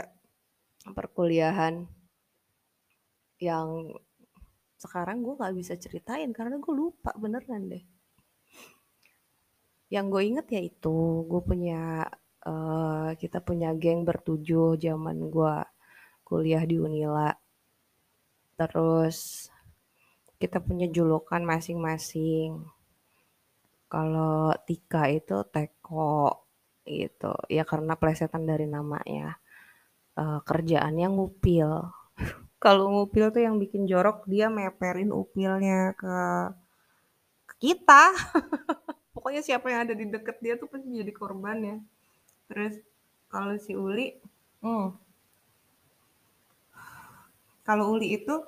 [0.96, 1.74] perkuliahan
[3.40, 3.68] yang
[4.82, 7.84] sekarang gue nggak bisa ceritain karena gue lupa beneran deh.
[9.94, 10.96] Yang gue inget ya itu,
[11.30, 11.80] gue punya,
[12.48, 15.54] eee, kita punya geng bertujuh zaman gue
[16.28, 17.28] kuliah di Unila.
[18.60, 19.48] Terus
[20.42, 22.50] kita punya julukan masing-masing.
[23.92, 26.48] Kalau Tika itu Teko
[26.88, 29.36] gitu, ya karena plesetan dari namanya.
[30.20, 31.70] Eee, kerjaannya ngupil.
[32.64, 36.16] Kalau ngupil tuh yang bikin jorok dia meperin upilnya ke
[37.48, 38.02] ke kita.
[39.22, 41.78] Pokoknya siapa yang ada di deket dia tuh pasti jadi korbannya.
[42.50, 42.82] Terus
[43.30, 44.18] kalau si Uli,
[44.66, 44.98] mmm
[47.62, 48.42] kalau Uli itu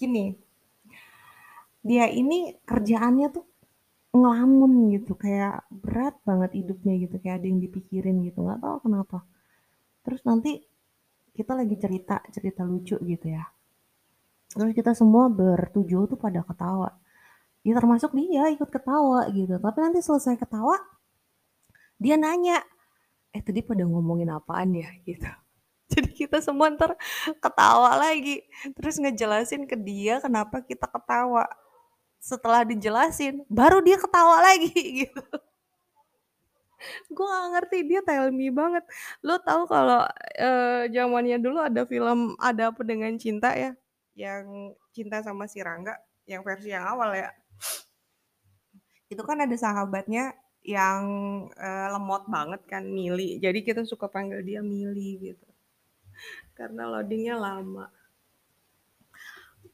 [0.00, 0.32] gini,
[1.84, 3.44] dia ini kerjaannya tuh
[4.16, 9.28] ngelamun gitu, kayak berat banget hidupnya gitu, kayak ada yang dipikirin gitu, nggak tahu kenapa.
[10.00, 10.64] Terus nanti
[11.36, 13.44] kita lagi cerita, cerita lucu gitu ya.
[14.48, 16.96] Terus kita semua bertujuh tuh pada ketawa.
[17.66, 20.76] Ya termasuk dia ikut ketawa gitu, tapi nanti selesai ketawa,
[21.98, 22.62] dia nanya,
[23.36, 25.26] "Eh tadi pada ngomongin apaan ya?" Gitu.
[25.92, 26.94] Jadi kita semua entar
[27.42, 28.44] ketawa lagi,
[28.76, 31.46] terus ngejelasin ke dia kenapa kita ketawa.
[32.20, 34.72] Setelah dijelasin, baru dia ketawa lagi
[35.06, 35.22] gitu.
[37.10, 38.84] Gue nggak ngerti, dia tell me banget.
[39.26, 40.04] Lo tahu kalau,
[40.38, 43.74] eee, zamannya dulu ada film Ada Apa Dengan Cinta ya,
[44.14, 45.94] yang cinta sama si Rangga,
[46.28, 47.30] yang versi yang awal ya.
[49.12, 50.24] Itu kan ada sahabatnya
[50.76, 51.02] yang,
[51.56, 53.28] eee, lemot banget kan, Mili.
[53.44, 55.46] Jadi kita suka panggil dia Mili gitu.
[56.56, 57.84] Karena loading-nya lama.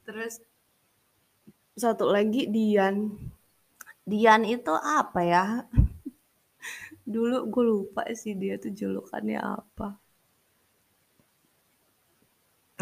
[0.04, 0.40] Terus
[1.82, 2.96] satu lagi Dian.
[4.10, 5.44] Dian itu apa ya,
[7.12, 9.88] dulu gue lupa sih dia tuh julukannya apa.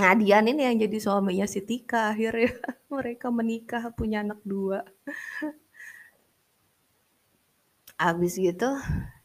[0.03, 2.51] Nah Dian ini yang jadi suaminya si Tika akhirnya.
[2.95, 4.83] Mereka menikah, punya anak 2.
[8.03, 8.67] Habis gitu,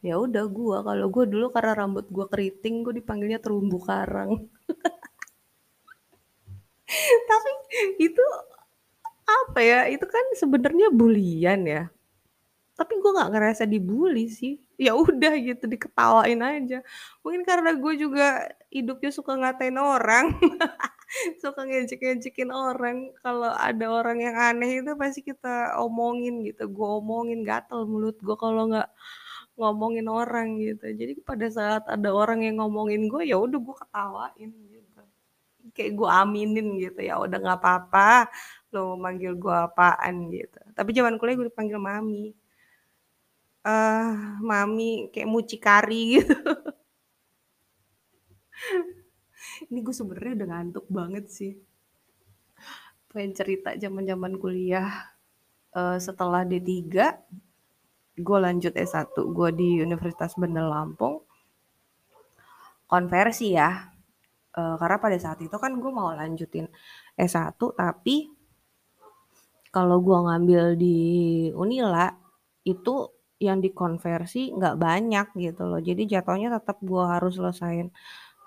[0.06, 4.32] ya udah gue, kalau gue dulu karena rambut gue keriting, gue dipanggilnya terumbu karang.
[7.30, 7.52] Tapi
[7.98, 8.24] itu
[9.28, 11.84] apa ya, itu kan sebenarnya bulian ya.
[12.78, 14.56] Tapi gue nggak ngerasa dibully sih.
[14.78, 16.86] Ya udah gitu, diketawain aja.
[17.26, 20.38] Mungkin karena gue juga hidupnya suka ngatain orang.
[21.42, 23.10] Suka ngejek-ngejekin orang.
[23.24, 28.36] Kalau ada orang yang aneh itu pasti kita omongin gitu, gue omongin, gatel mulut gue
[28.38, 28.90] kalau nggak
[29.58, 30.86] ngomongin orang gitu.
[30.94, 35.02] Jadi pada saat ada orang yang ngomongin gue, ya udah gue ketawain gitu.
[35.76, 38.30] Kayak gue aminin gitu, ya udah nggak apa-apa,
[38.76, 40.60] lo manggil gue apaan gitu.
[40.78, 42.36] Tapi zaman kuliah gue dipanggil mami.
[43.67, 44.08] Eee,
[44.49, 46.34] mami kayak mucikari gitu.
[49.69, 51.51] Ini gue sebenarnya udah ngantuk banget sih.
[53.12, 54.89] Pengen cerita zaman-zaman kuliah.
[55.77, 57.06] Eee, setelah D3,
[58.27, 61.15] gue lanjut S1, gue di Universitas Bandar Lampung.
[62.88, 63.69] Konversi ya,
[64.58, 66.67] eee, karena pada saat itu kan gue mau lanjutin
[67.19, 68.15] S1, tapi
[69.75, 70.97] kalau gue ngambil di
[71.53, 72.08] Unila,
[72.63, 72.95] itu
[73.41, 75.82] yang dikonversi nggak banyak gitu loh.
[75.82, 77.89] Jadi jatuhnya tetap gue harus selesain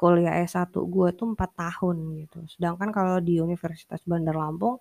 [0.00, 2.38] kuliah S1 gue tuh 4 tahun gitu.
[2.50, 4.81] Sedangkan kalau di Universitas Bandar Lampung,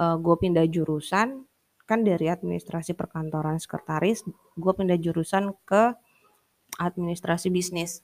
[0.00, 1.44] eee, gue pindah jurusan,
[1.88, 4.24] kan dari administrasi perkantoran sekretaris,
[4.58, 5.94] gue pindah jurusan ke
[6.80, 8.02] administrasi bisnis.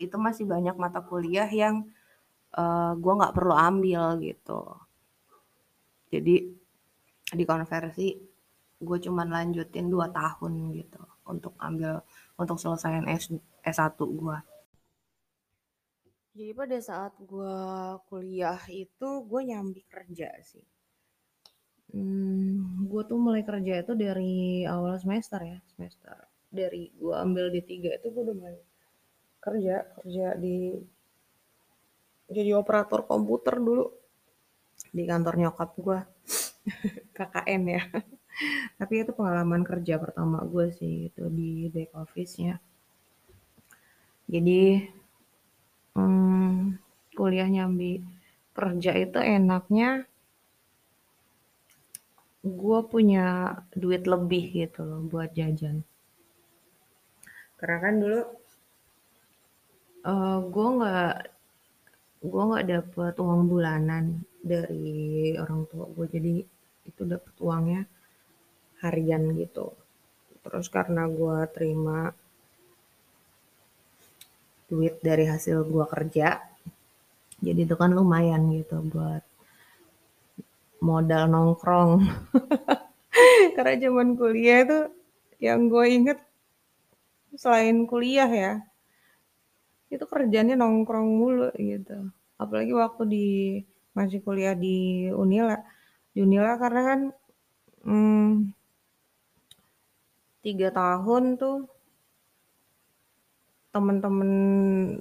[0.00, 1.88] Itu masih banyak mata kuliah yang,
[2.56, 4.60] eee, gue nggak perlu ambil gitu.
[6.12, 6.34] Jadi
[7.34, 8.08] dikonversi,
[8.76, 12.04] gue cuman lanjutin 2 tahun gitu untuk ambil
[12.36, 13.32] untuk selesaiin S
[13.64, 14.38] S1 gue.
[16.36, 17.56] Jadi pada saat gue
[18.12, 20.64] kuliah itu gue nyambi kerja sih.
[21.96, 28.00] Hmm, gue tuh mulai kerja itu dari awal semester ya, semester dari gue ambil D3
[28.00, 28.56] itu gue udah mulai
[29.40, 30.76] kerja, kerja di
[32.26, 33.86] jadi operator komputer dulu
[34.90, 35.98] di kantor nyokap gue
[37.16, 37.82] KKN ya
[38.76, 42.60] tapi itu pengalaman kerja pertama gue sih itu di back office-nya.
[44.26, 44.82] Jadi
[45.96, 46.76] hmm,
[47.16, 48.02] kuliah nyambi
[48.52, 50.04] kerja itu enaknya
[52.46, 55.82] gue punya duit lebih gitu loh buat jajan.
[57.56, 58.20] Karena kan dulu
[60.04, 61.16] uh, gue nggak
[62.26, 64.04] gue nggak dapet uang bulanan
[64.44, 66.06] dari orang tua gue.
[66.06, 66.34] Jadi
[66.86, 67.82] itu dapet uangnya
[68.84, 69.72] harian gitu.
[70.44, 72.12] Terus karena gue terima
[74.66, 76.42] duit dari hasil gue kerja
[77.40, 79.20] jadi itu kan lumayan gitu buat
[80.80, 82.00] modal nongkrong.
[83.56, 84.80] Karena zaman kuliah itu
[85.40, 86.18] yang gue inget
[87.36, 88.52] selain kuliah ya
[89.92, 92.08] itu kerjanya nongkrong mulu gitu.
[92.40, 93.26] Apalagi waktu di
[93.92, 95.60] masih kuliah di Unila.
[96.16, 97.00] Di Unila karena kan
[97.84, 98.55] hmm,
[100.46, 101.66] tiga tahun tuh
[103.74, 104.30] teman-teman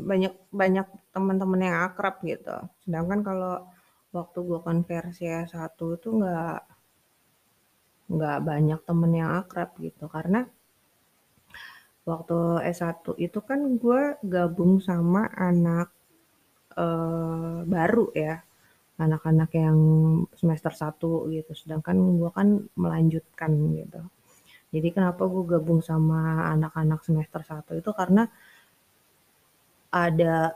[0.10, 2.58] banyak banyak teman-teman yang akrab gitu.
[2.82, 3.56] Sedangkan kalau
[4.10, 6.60] waktu gue konversi S1 tuh nggak
[8.10, 10.10] nggak banyak temen yang akrab gitu.
[10.10, 10.42] Karena
[12.10, 12.38] waktu
[12.74, 15.94] S1 itu kan gue gabung sama anak
[16.74, 18.42] eh, baru ya.
[18.98, 19.80] Anak-anak yang
[20.40, 21.52] semester 1 gitu.
[21.54, 24.02] Sedangkan gue kan melanjutkan gitu
[24.76, 28.28] jadi kenapa gue gabung sama anak-anak semester 1 itu karena
[29.88, 30.52] ada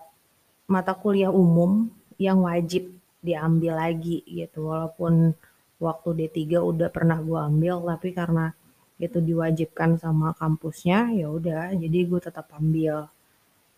[0.67, 1.87] mata kuliah umum
[2.19, 2.91] yang wajib
[3.23, 4.67] diambil lagi gitu.
[4.67, 5.31] Walaupun
[5.79, 8.51] waktu D3 udah pernah gue ambil tapi karena
[8.99, 13.07] itu diwajibkan sama kampusnya ya udah jadi gue tetap ambil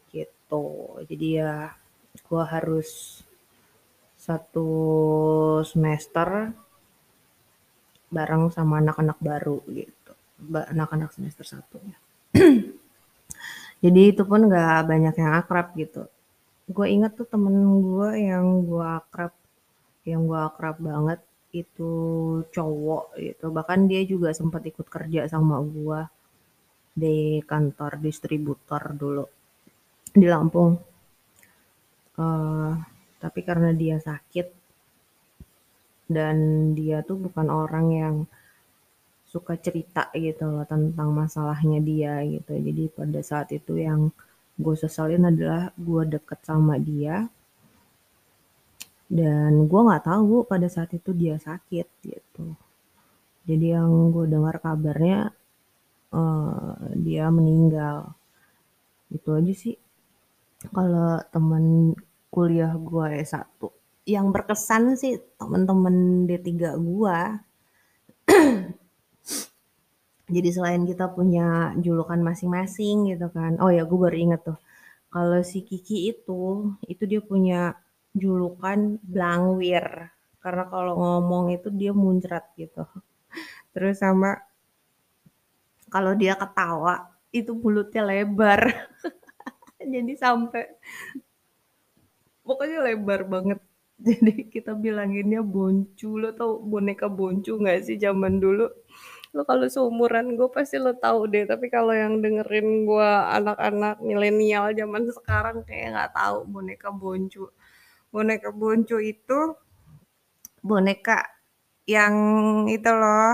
[0.09, 0.65] gitu.
[1.05, 1.69] Jadi ya
[2.17, 3.21] gue harus
[4.17, 4.69] satu
[5.61, 6.53] semester
[8.11, 10.00] bareng sama anak-anak baru gitu
[10.49, 11.97] anak-anak semester satu ya.
[13.83, 16.05] Jadi itu pun gak banyak yang akrab gitu.
[16.69, 19.33] Gue inget tuh temen gue yang gue akrab
[20.05, 21.19] yang gue akrab banget
[21.53, 21.93] itu
[22.53, 23.45] cowok gitu.
[23.49, 25.99] Bahkan dia juga sempat ikut kerja sama gue
[26.91, 29.25] di kantor distributor dulu
[30.13, 30.77] di Lampung.
[32.19, 32.75] Uh,
[33.17, 34.61] tapi karena dia sakit
[36.11, 36.37] dan
[36.75, 38.15] dia tuh bukan orang yang
[39.31, 42.51] suka cerita gitu loh tentang masalahnya dia gitu.
[42.51, 44.11] Jadi pada saat itu yang
[44.59, 47.31] gue sesalin adalah gue deket sama dia
[49.07, 52.45] dan gue nggak tahu pada saat itu dia sakit gitu.
[53.47, 55.31] Jadi yang gue dengar kabarnya
[56.11, 58.11] uh, dia meninggal.
[59.07, 59.79] Itu aja sih.
[60.75, 61.95] Kalau teman
[62.31, 63.47] kuliah gue S1
[64.05, 67.19] yang berkesan sih temen-temen D3 gue
[70.35, 73.59] jadi selain kita punya julukan masing-masing gitu kan.
[73.63, 74.57] Oh ya gue baru inget tuh.
[75.11, 77.75] Kalau si Kiki itu itu dia punya
[78.15, 80.09] julukan Blangwir.
[80.41, 82.87] Karena kalau ngomong itu dia muncrat gitu.
[83.75, 84.39] Terus sama
[85.91, 88.71] kalau dia ketawa itu mulutnya lebar.
[89.93, 90.63] Jadi sampai
[92.47, 93.59] pokoknya lebar banget.
[94.07, 96.17] Jadi kita bilanginnya boncu.
[96.17, 98.65] Lo tau boneka boncu nggak sih zaman dulu
[99.35, 101.43] lo kalau seumuran gue pasti lo tahu deh.
[101.51, 107.43] Tapi kalau yang dengerin gue anak-anak milenial zaman sekarang kayak nggak tahu boneka boncu.
[108.13, 109.39] Boneka boncu itu
[110.69, 111.17] boneka
[111.89, 112.15] yang
[112.75, 113.31] itu loh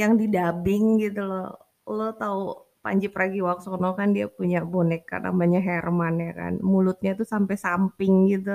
[0.00, 1.48] yang didabing gitu loh.
[1.88, 2.40] Lo tahu
[2.84, 6.52] Panji Pragiwaksono kan dia punya boneka namanya Herman ya kan?
[6.62, 8.54] Mulutnya tuh sampai samping gitu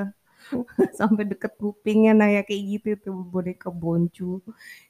[0.99, 4.23] sampai deket kupingnya nah ya kayak gitu tuh boneka boncu.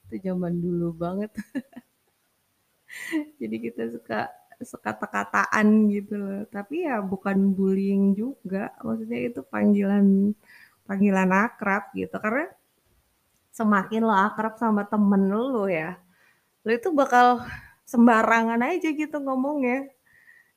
[0.06, 1.30] Itu zaman dulu banget.
[3.40, 4.20] Jadi kita suka
[4.62, 6.42] sekata-kataan gitu loh.
[6.48, 8.70] Tapi ya bukan bullying juga.
[8.82, 10.32] Maksudnya itu panggilan
[10.88, 12.16] panggilan akrab gitu.
[12.22, 12.46] Karena
[13.54, 15.94] semakin lo akrab sama temen lo ya
[16.64, 17.26] lo itu bakal
[17.92, 19.90] sembarangan aja gitu ngomongnya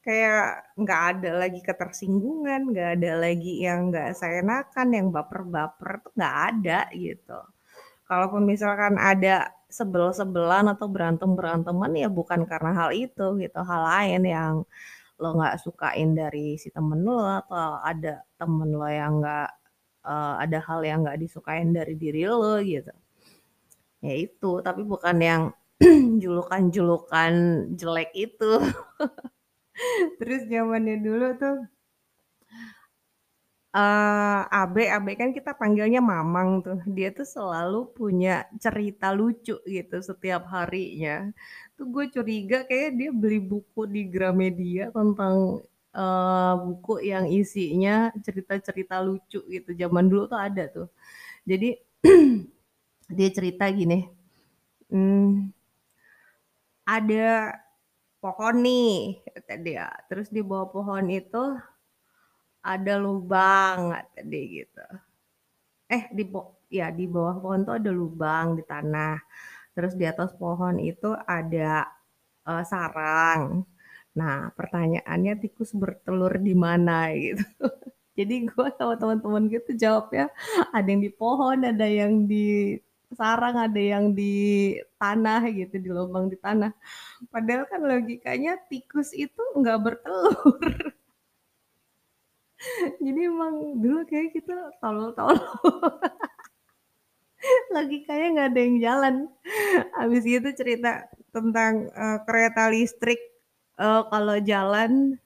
[0.08, 6.36] kayak nggak ada lagi ketersinggungan, nggak ada lagi yang nggak seenakan, yang baper-baper tuh nggak
[6.48, 7.40] ada gitu.
[8.08, 14.54] Kalaupun misalkan ada sebel-sebelan atau berantem-beranteman ya bukan karena hal itu gitu, hal lain yang
[15.20, 19.50] lo nggak sukain dari si temen lo atau ada temen lo yang nggak
[20.08, 22.96] uh, ada hal yang nggak disukain dari diri lo gitu.
[24.00, 25.42] Ya itu tapi bukan yang
[26.24, 27.34] julukan-julukan
[27.76, 28.52] jelek itu
[30.20, 31.58] terus zamannya dulu tuh
[33.78, 36.80] uh, Abe, Abe kan kita panggilnya Mamang tuh.
[36.90, 41.30] Dia tuh selalu punya cerita lucu gitu setiap harinya.
[41.78, 45.62] Tuh gue curiga kayak dia beli buku di Gramedia tentang
[45.94, 49.70] uh, buku yang isinya cerita-cerita lucu gitu.
[49.78, 50.88] Zaman dulu tuh ada tuh.
[51.48, 51.78] Jadi
[53.18, 54.04] dia cerita gini,
[54.92, 55.50] hmm,
[56.88, 57.56] ada
[58.22, 59.88] pohon nih, kata dia.
[60.10, 61.44] Terus di bawah pohon itu
[62.62, 64.86] ada lubang kata dia gitu.
[65.88, 66.24] Eh di
[66.68, 69.18] ya di bawah pohon tuh ada lubang di tanah.
[69.78, 71.86] Terus di atas pohon itu ada
[72.50, 73.62] uh, sarang.
[74.18, 77.46] Nah, pertanyaannya tikus bertelur di mana gitu.
[78.18, 80.34] Jadi gue sama teman-teman gitu jawabnya
[80.74, 82.74] ada yang di pohon, ada yang di
[83.16, 86.74] sarang, ada yang di tanah gitu, di lubang di tanah.
[87.32, 90.92] Padahal kan logikanya tikus itu nggak bertelur.
[93.06, 95.38] Jadi emang dulu kayak kita tolol-tolol.
[97.76, 99.16] Logikanya nggak ada yang jalan.
[99.94, 103.22] Habis itu cerita tentang uh, kereta listrik
[103.78, 105.22] uh, kalau jalan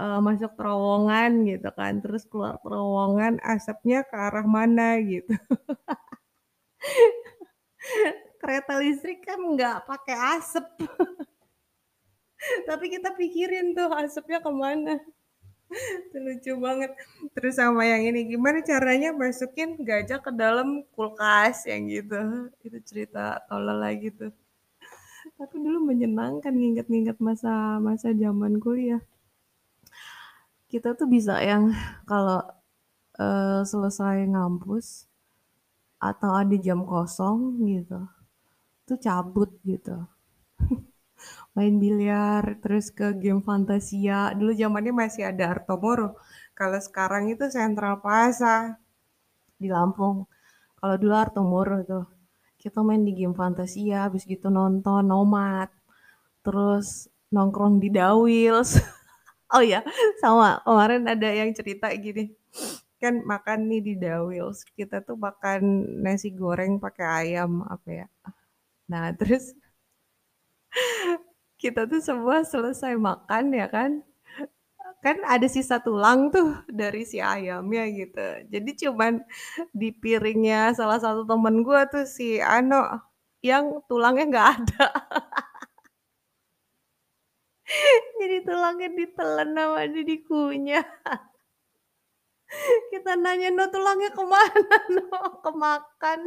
[0.00, 5.36] uh, masuk terowongan gitu kan, terus keluar terowongan asapnya ke arah mana gitu.
[8.40, 10.66] Kereta listrik kan nggak pakai asap.
[12.68, 15.00] Tapi kita pikirin tuh asapnya ke mana
[16.14, 16.90] lucu banget.
[17.34, 22.50] Terus sama yang ini, gimana caranya masukin gajah ke dalam kulkas yang gitu.
[22.62, 24.32] Itu cerita tolol lagi tuh.
[25.34, 29.02] Tapi dulu menyenangkan nginget-nginget masa-masa zaman kuliah.
[30.68, 31.70] Kita tuh bisa yang
[32.04, 32.42] kalau
[33.18, 35.06] uh, selesai ngampus
[36.10, 37.38] atau ada jam kosong
[37.72, 38.00] gitu,
[38.86, 39.96] tuh cabut gitu
[41.56, 44.34] main biliar, terus ke game Fantasia.
[44.34, 46.18] Dulu zamannya masih ada Artomoro.
[46.54, 48.78] Kalau sekarang itu Central Plaza
[49.58, 50.26] di Lampung.
[50.78, 52.04] Kalau dulu Artomoro tuh.
[52.58, 55.70] Kita main di game Fantasia, habis gitu nonton Nomad.
[56.42, 58.80] Terus nongkrong di Dawils.
[59.54, 59.86] oh ya,
[60.18, 62.34] sama kemarin ada yang cerita gini.
[63.04, 64.58] Kan makan nih di Dawils.
[64.78, 65.60] Kita tuh makan
[66.04, 68.06] nasi goreng pakai ayam apa ya.
[68.92, 69.44] Nah, terus
[71.62, 73.90] kita tuh semua selesai makan ya kan
[75.04, 79.20] kan ada sisa tulang tuh dari si ayamnya gitu jadi cuman
[79.76, 82.80] di piringnya salah satu temen gue tuh si Ano
[83.44, 84.84] yang tulangnya nggak ada
[88.20, 90.84] jadi tulangnya ditelan sama dia dikunyah
[92.92, 94.76] kita nanya no tulangnya ke mana?
[94.96, 96.20] No kemakan.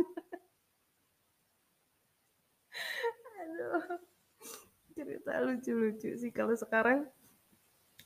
[3.41, 3.84] Aduh.
[4.97, 7.05] Cerita lucu-lucu sih kalau sekarang.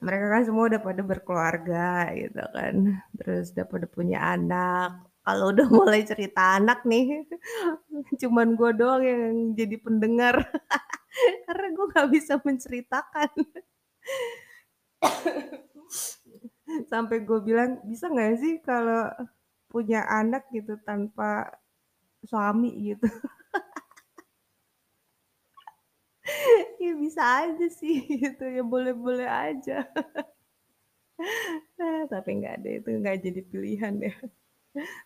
[0.01, 2.75] Mereka kan semua udah pada berkeluarga gitu kan.
[3.15, 5.11] Terus udah pada punya anak.
[5.21, 7.29] Kalau udah mulai cerita anak nih
[8.21, 10.35] cuman gue doang yang jadi pendengar.
[11.45, 13.29] Karena gue nggak bisa menceritakan
[16.91, 19.09] sampai gue bilang bisa nggak sih kalau
[19.71, 21.51] punya anak gitu tanpa
[22.25, 23.07] suami gitu?
[26.81, 29.85] Ya bisa aja sih gitu ya boleh-boleh aja.
[31.77, 34.15] Nah, tapi nggak ada itu nggak jadi pilihan ya.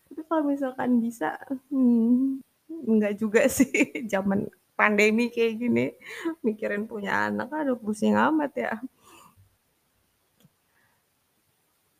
[0.06, 1.36] Tapi kalau misalkan bisa
[1.72, 3.68] hmm, nggak juga sih.
[4.12, 5.86] Zaman pandemi kayak gini
[6.44, 8.72] mikirin punya anak aduh pusing amat ya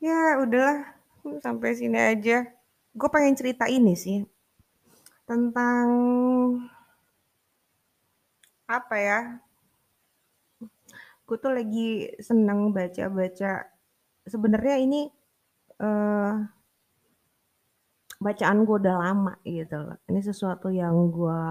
[0.00, 0.96] ya udahlah.
[1.42, 2.46] Sampai sini aja.
[2.96, 4.24] Gue pengen cerita ini sih
[5.26, 5.88] tentang
[8.66, 9.20] apa ya,
[11.26, 13.66] gue tuh lagi seneng baca-baca.
[14.26, 15.06] Sebenarnya ini,
[15.82, 16.34] uh,
[18.18, 19.98] bacaan gue udah lama gitu loh.
[20.10, 21.42] Ini sesuatu yang gue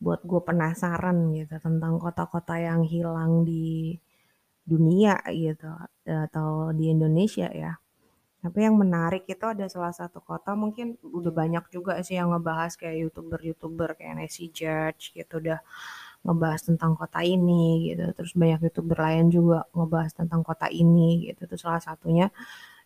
[0.00, 4.00] buat gue penasaran gitu tentang kota-kota yang hilang di
[4.70, 5.66] dunia gitu
[6.06, 7.74] atau di Indonesia ya.
[8.40, 12.72] Tapi yang menarik itu ada salah satu kota mungkin udah banyak juga sih yang ngebahas
[12.80, 15.60] kayak youtuber-youtuber kayak Nancy Judge gitu udah
[16.24, 18.08] ngebahas tentang kota ini gitu.
[18.16, 21.44] Terus banyak youtuber lain juga ngebahas tentang kota ini gitu.
[21.44, 22.32] Terus salah satunya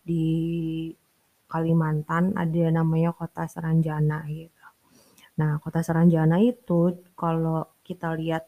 [0.03, 0.25] di
[1.47, 4.65] Kalimantan ada namanya kota Seranjana gitu.
[5.39, 8.43] Nah kota Seranjana itu kalau kita lihat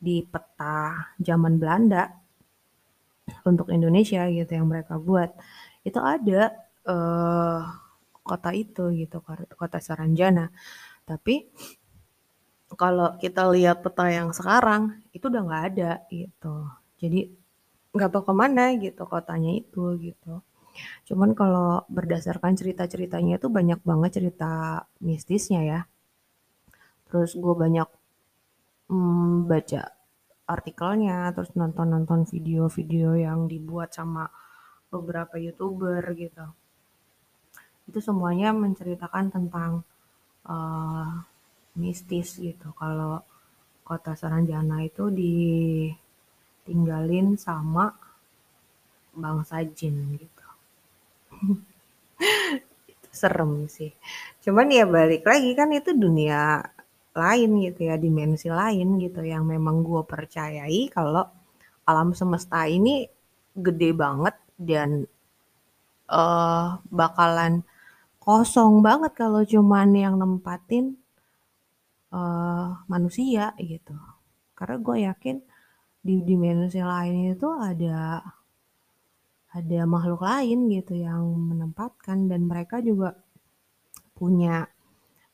[0.00, 2.21] di peta zaman Belanda
[3.48, 5.30] untuk Indonesia gitu yang mereka buat,
[5.86, 6.52] itu ada,
[6.86, 7.60] eee,
[8.22, 9.18] kota itu gitu,
[9.58, 10.50] kota Saranjana.
[11.06, 11.50] Tapi
[12.82, 14.82] kalau kita lihat peta yang sekarang,
[15.16, 16.56] itu udah nggak ada gitu.
[17.00, 17.20] Jadi
[17.94, 20.34] nggak tahu ke mana gitu kotanya itu gitu.
[21.08, 24.52] Cuman kalau berdasarkan cerita-ceritanya itu banyak banget cerita
[25.02, 25.80] mistisnya ya.
[27.08, 27.88] Terus gue banyak
[28.90, 29.82] mmm, baca
[30.56, 34.24] artikelnya, terus nonton-nonton video-video yang dibuat sama
[34.92, 36.44] beberapa YouTuber gitu.
[37.88, 39.82] Itu semuanya menceritakan tentang,
[40.46, 41.08] eee,
[41.80, 43.24] mistis gitu, kalau
[43.88, 47.96] kota Saranjana itu ditinggalin sama
[49.12, 50.46] bangsa jin gitu.
[52.92, 53.92] Itu serem sih.
[54.44, 56.64] Cuman ya balik lagi kan itu dunia
[57.12, 61.24] lain gitu ya, dimensi lain gitu yang memang gue percayai kalau
[61.84, 63.04] alam semesta ini
[63.52, 65.04] gede banget dan
[66.08, 67.66] uh, bakalan
[68.22, 70.96] kosong banget kalau cuman yang nempatin
[72.14, 73.96] uh, manusia gitu.
[74.54, 75.36] Karena gue yakin
[76.02, 78.22] di dimensi lain itu ada
[79.52, 83.14] ada makhluk lain gitu yang menempatkan dan mereka juga
[84.16, 84.64] punya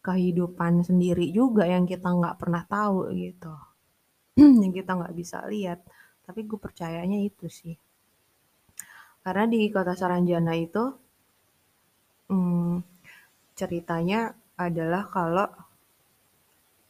[0.08, 3.52] kehidupan sendiri juga yang kita nggak pernah tahu gitu.
[4.64, 5.84] Yang kita nggak bisa lihat.
[6.24, 7.76] Tapi gue percayanya itu sih.
[9.20, 10.80] Karena di kota Saranjana itu
[12.32, 12.80] hmm,
[13.52, 15.48] ceritanya adalah kalau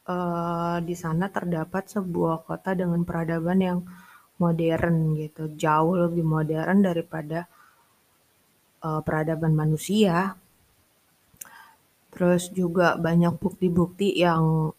[0.07, 3.79] uh, di sana terdapat sebuah kota dengan peradaban yang
[4.39, 5.51] modern gitu.
[5.59, 7.43] Jauh lebih modern daripada
[8.87, 10.39] uh, peradaban manusia
[12.09, 14.73] Terus juga banyak bukti-bukti yang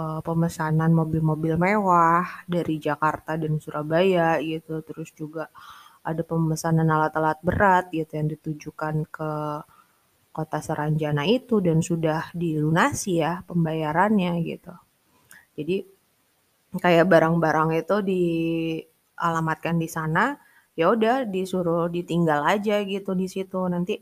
[0.00, 4.80] uh, pemesanan mobil-mobil mewah dari Jakarta dan Surabaya gitu.
[4.80, 5.52] Terus juga
[6.00, 9.32] ada pemesanan alat-alat berat gitu yang ditujukan ke
[10.30, 14.72] kota Saranjana itu dan sudah dilunasi ya pembayarannya gitu.
[15.58, 15.84] Jadi
[16.80, 20.38] kayak barang-barang itu dialamatkan di sana,
[20.78, 23.58] ya udah disuruh ditinggal aja gitu di situ.
[23.68, 23.98] Nanti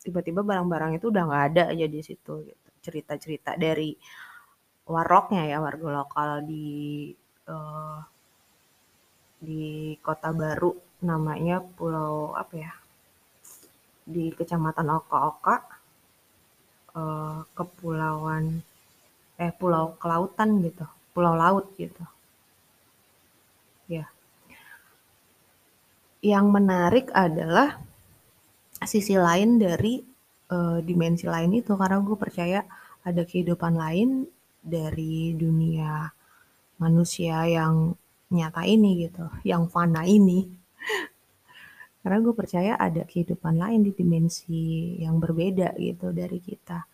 [0.00, 2.68] tiba-tiba barang-barang itu udah nggak ada aja di situ gitu.
[2.80, 3.92] cerita-cerita dari
[4.88, 7.12] waroknya ya warga lokal di
[7.46, 8.00] uh,
[9.40, 10.72] di kota baru
[11.04, 12.72] namanya pulau apa ya
[14.04, 15.56] di kecamatan Oka-Oka
[16.96, 18.60] uh, kepulauan
[19.40, 20.84] eh pulau kelautan gitu
[21.16, 22.04] pulau laut gitu
[23.88, 24.04] ya
[26.20, 27.80] yang menarik adalah
[28.88, 30.00] sisi lain dari
[30.52, 32.60] uh, dimensi lain itu karena gue percaya
[33.04, 34.28] ada kehidupan lain
[34.60, 36.08] dari dunia
[36.80, 37.96] manusia yang
[38.32, 40.48] nyata ini gitu, yang fana ini.
[42.00, 46.84] karena gue percaya ada kehidupan lain di dimensi yang berbeda gitu dari kita.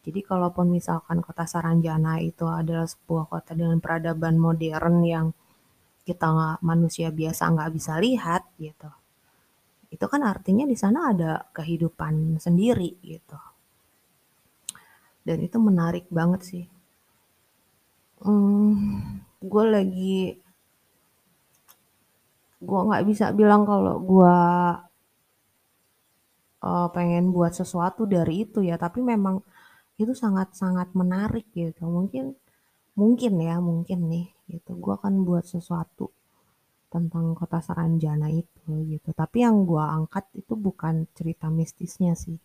[0.00, 5.26] Jadi kalaupun misalkan kota Saranjana itu adalah sebuah kota dengan peradaban modern yang
[6.08, 8.88] kita manusia biasa nggak bisa lihat gitu
[9.90, 13.38] itu kan artinya di sana ada kehidupan sendiri gitu.
[15.26, 16.64] Dan itu menarik banget sih.
[18.22, 20.18] Hmm, gue lagi
[22.60, 24.36] gue nggak bisa bilang kalau gue
[26.60, 29.40] uh, pengen buat sesuatu dari itu ya tapi memang
[29.96, 32.36] itu sangat-sangat menarik gitu mungkin
[33.00, 36.12] mungkin ya mungkin nih gitu gue akan buat sesuatu
[36.90, 39.14] tentang kota Saranjana itu gitu.
[39.14, 42.36] Tapi yang gue angkat itu bukan cerita mistisnya sih.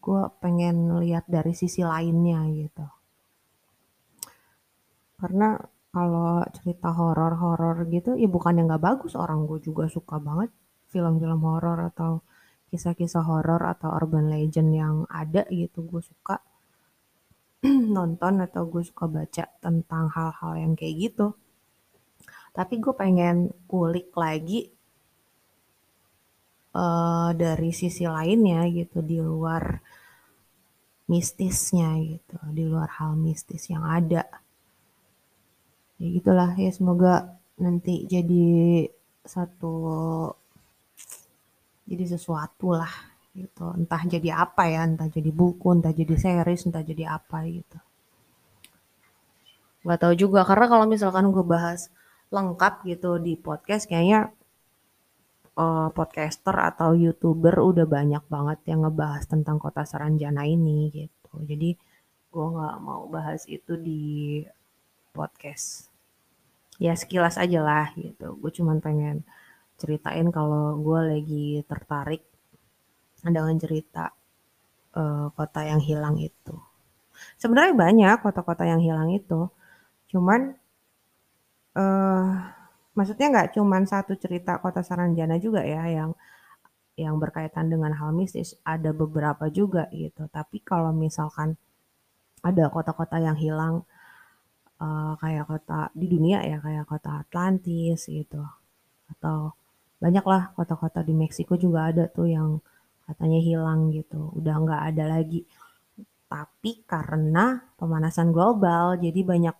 [0.00, 2.86] Gue pengen lihat dari sisi lainnya gitu.
[5.20, 10.54] Karena kalau cerita horor-horor gitu ya bukan yang nggak bagus orang gue juga suka banget
[10.90, 12.22] film-film horor atau
[12.70, 16.38] kisah-kisah horor atau urban legend yang ada gitu gue suka
[17.96, 21.34] nonton atau gue suka baca tentang hal-hal yang kayak gitu
[22.60, 24.68] tapi gue pengen kulik lagi
[26.76, 29.80] uh, dari sisi lainnya gitu di luar
[31.08, 34.28] mistisnya gitu di luar hal mistis yang ada.
[35.96, 38.84] Ya gitulah ya semoga nanti jadi
[39.24, 39.72] satu
[41.88, 42.92] jadi sesuatu lah
[43.32, 43.72] gitu.
[43.72, 47.80] Entah jadi apa ya entah jadi buku entah jadi series entah jadi apa gitu.
[49.80, 51.88] Gak tau juga karena kalau misalkan gue bahas
[52.30, 53.90] lengkap gitu di podcast.
[53.90, 54.30] Kayaknya
[55.58, 61.32] uh, podcaster atau youtuber udah banyak banget yang ngebahas tentang kota Saranjana ini gitu.
[61.44, 61.74] Jadi
[62.30, 64.42] gue nggak mau bahas itu di
[65.10, 65.90] podcast.
[66.80, 68.38] Ya sekilas aja lah gitu.
[68.38, 69.26] Gue cuman pengen
[69.76, 72.24] ceritain kalau gue lagi tertarik
[73.20, 74.14] dengan cerita
[74.96, 76.56] uh, kota yang hilang itu.
[77.36, 79.52] Sebenarnya banyak kota-kota yang hilang itu,
[80.08, 80.56] cuman
[81.80, 82.24] uh,
[82.92, 86.12] maksudnya nggak cuman satu cerita kota Saranjana juga ya yang
[87.00, 88.60] yang berkaitan dengan hal mistis.
[88.60, 90.28] Ada beberapa juga gitu.
[90.28, 91.56] Tapi kalau misalkan
[92.44, 93.84] ada kota-kota yang hilang
[94.80, 98.40] uh, kayak kota di dunia ya kayak kota Atlantis gitu
[99.10, 99.52] atau
[100.00, 102.50] banyaklah kota-kota di Meksiko juga ada tuh yang
[103.04, 105.44] katanya hilang gitu udah nggak ada lagi
[106.30, 109.56] tapi karena pemanasan global jadi banyak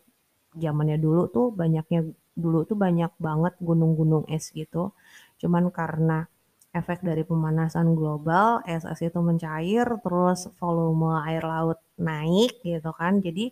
[0.56, 2.00] zamannya dulu tuh banyaknya
[2.34, 4.94] dulu tuh banyak banget gunung-gunung es gitu.
[5.40, 6.26] Cuman karena
[6.70, 13.18] efek dari pemanasan global es-es itu mencair terus volume air laut naik gitu kan.
[13.22, 13.50] Jadi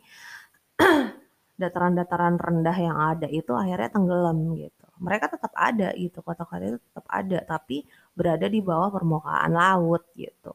[1.61, 4.87] dataran-dataran rendah yang ada itu akhirnya tenggelam gitu.
[4.99, 7.87] Mereka tetap ada gitu kota-kota itu tetap ada tapi
[8.19, 10.55] berada di bawah permukaan laut gitu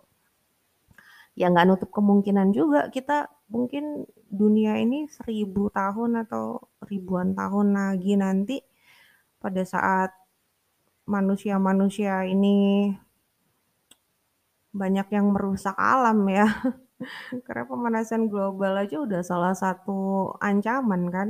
[1.33, 8.13] ya nggak nutup kemungkinan juga kita mungkin dunia ini seribu tahun atau ribuan tahun lagi
[8.17, 8.57] nanti
[9.41, 10.11] pada saat
[11.03, 12.89] manusia-manusia ini
[14.73, 16.47] banyak yang merusak alam ya.
[17.45, 21.29] Karena pemanasan global aja udah salah satu ancaman kan.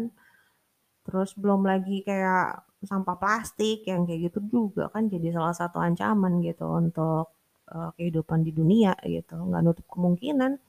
[1.03, 6.43] Terus belum lagi kayak sampah plastik yang kayak gitu juga kan jadi salah satu ancaman
[6.43, 7.31] gitu untuk
[7.73, 9.35] uh, kehidupan di dunia gitu.
[9.35, 10.61] Nggak nutup kemungkinan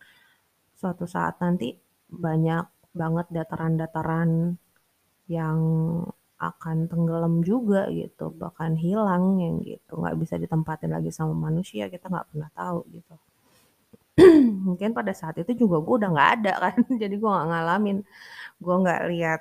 [0.75, 1.77] suatu saat nanti
[2.11, 4.57] banyak banget dataran-dataran
[5.31, 5.59] yang
[6.39, 12.11] akan tenggelam juga gitu, bahkan hilang yang gitu, nggak bisa ditempatin lagi sama manusia, kita
[12.13, 13.15] nggak pernah tahu gitu.
[14.67, 17.99] Mungkin pada saat itu juga gue udah nggak ada kan, jadi gue nggak ngalamin,
[18.61, 19.41] gue nggak lihat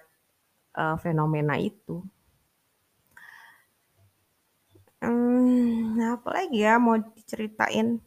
[0.78, 2.06] uh, fenomena itu.
[5.04, 8.04] Hmm, apa lagi ya mau diceritain?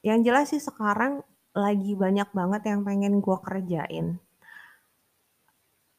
[0.00, 1.20] Yang jelas sih sekarang
[1.52, 4.16] lagi banyak banget yang pengen gue kerjain.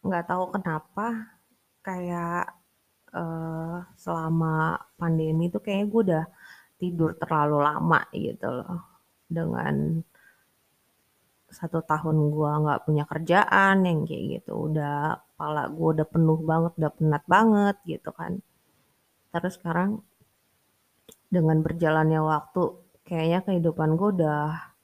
[0.01, 1.37] Nggak tahu kenapa
[1.85, 2.57] kayak
[3.13, 6.25] uh, selama pandemi itu kayaknya gue udah
[6.81, 8.81] tidur terlalu lama gitu loh.
[9.29, 10.01] Dengan
[11.51, 16.71] satu tahun gue nggak punya kerjaan yang kayak gitu udah kepala gue udah penuh banget
[16.79, 18.39] udah penat banget gitu kan.
[19.35, 19.99] Terus sekarang
[21.31, 22.61] dengan berjalannya waktu
[23.07, 24.75] kayaknya kehidupan gue udah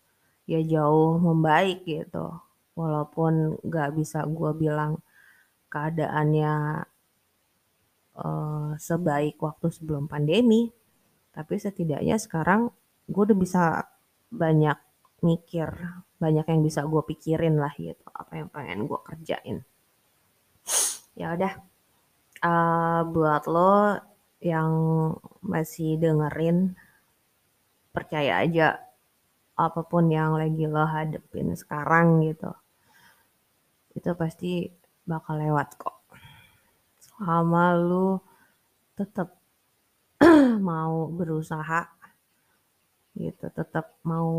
[0.48, 2.40] ya jauh membaik gitu
[2.80, 5.04] walaupun nggak bisa gue bilang
[5.68, 6.86] keadaannya
[8.18, 10.72] uh, sebaik waktu sebelum pandemi,
[11.32, 12.72] tapi setidaknya sekarang
[13.08, 13.64] gue udah bisa
[14.32, 14.78] banyak
[15.26, 15.70] mikir,
[16.22, 19.58] banyak yang bisa gue pikirin lah gitu, apa yang pengen gue kerjain.
[21.18, 21.54] Ya udah,
[22.46, 23.98] uh, buat lo
[24.42, 24.72] yang
[25.42, 26.78] masih dengerin,
[27.90, 28.78] percaya aja
[29.58, 32.54] apa pun yang lagi lo hadepin sekarang gitu,
[33.98, 34.70] itu pasti
[35.10, 36.06] bakal lewat kok.
[37.02, 38.08] Selama lu
[38.94, 39.34] tetap
[40.70, 41.90] mau berusaha
[43.18, 44.30] gitu, tetap mau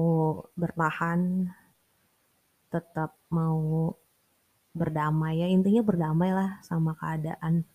[0.55, 1.51] bertahan,
[2.71, 3.91] tetap mau
[4.79, 7.67] berdamai ya intinya berdamai lah sama keadaan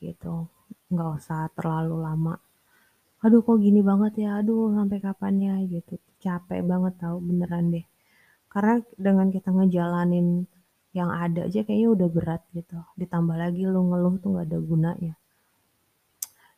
[0.00, 0.48] gitu
[0.90, 2.34] nggak usah terlalu lama
[3.20, 7.86] aduh kok gini banget ya aduh sampai kapan ya gitu capek banget tau beneran deh
[8.50, 10.50] karena dengan kita ngejalanin
[10.90, 12.78] yang ada aja kayaknya udah berat gitu.
[12.98, 15.14] Ditambah lagi lu ngeluh tuh gak ada gunanya.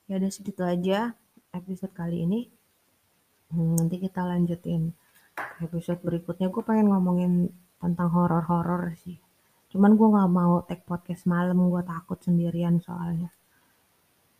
[0.08, 1.12] Ya udah segitu aja
[1.52, 2.48] episode kali ini.
[3.52, 4.96] Hmm, nanti kita lanjutin
[5.60, 6.48] episode berikutnya.
[6.48, 9.20] Gue pengen ngomongin tentang horor-horor sih.
[9.68, 11.60] Cuman gue gak mau take podcast malam.
[11.68, 13.28] Gue takut sendirian soalnya.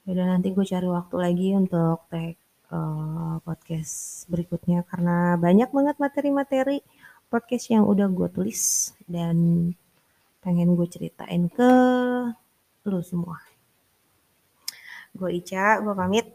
[0.02, 2.42] Ya udah nanti gue cari waktu lagi untuk take
[2.74, 6.82] uh, podcast berikutnya karena banyak banget materi-materi
[7.30, 9.70] podcast yang udah gue tulis dan
[10.42, 11.70] pengen gue ceritain ke
[12.82, 13.38] lu semua.
[15.14, 16.26] Gue Ica, gue pamit.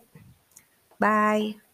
[0.96, 1.67] Bye.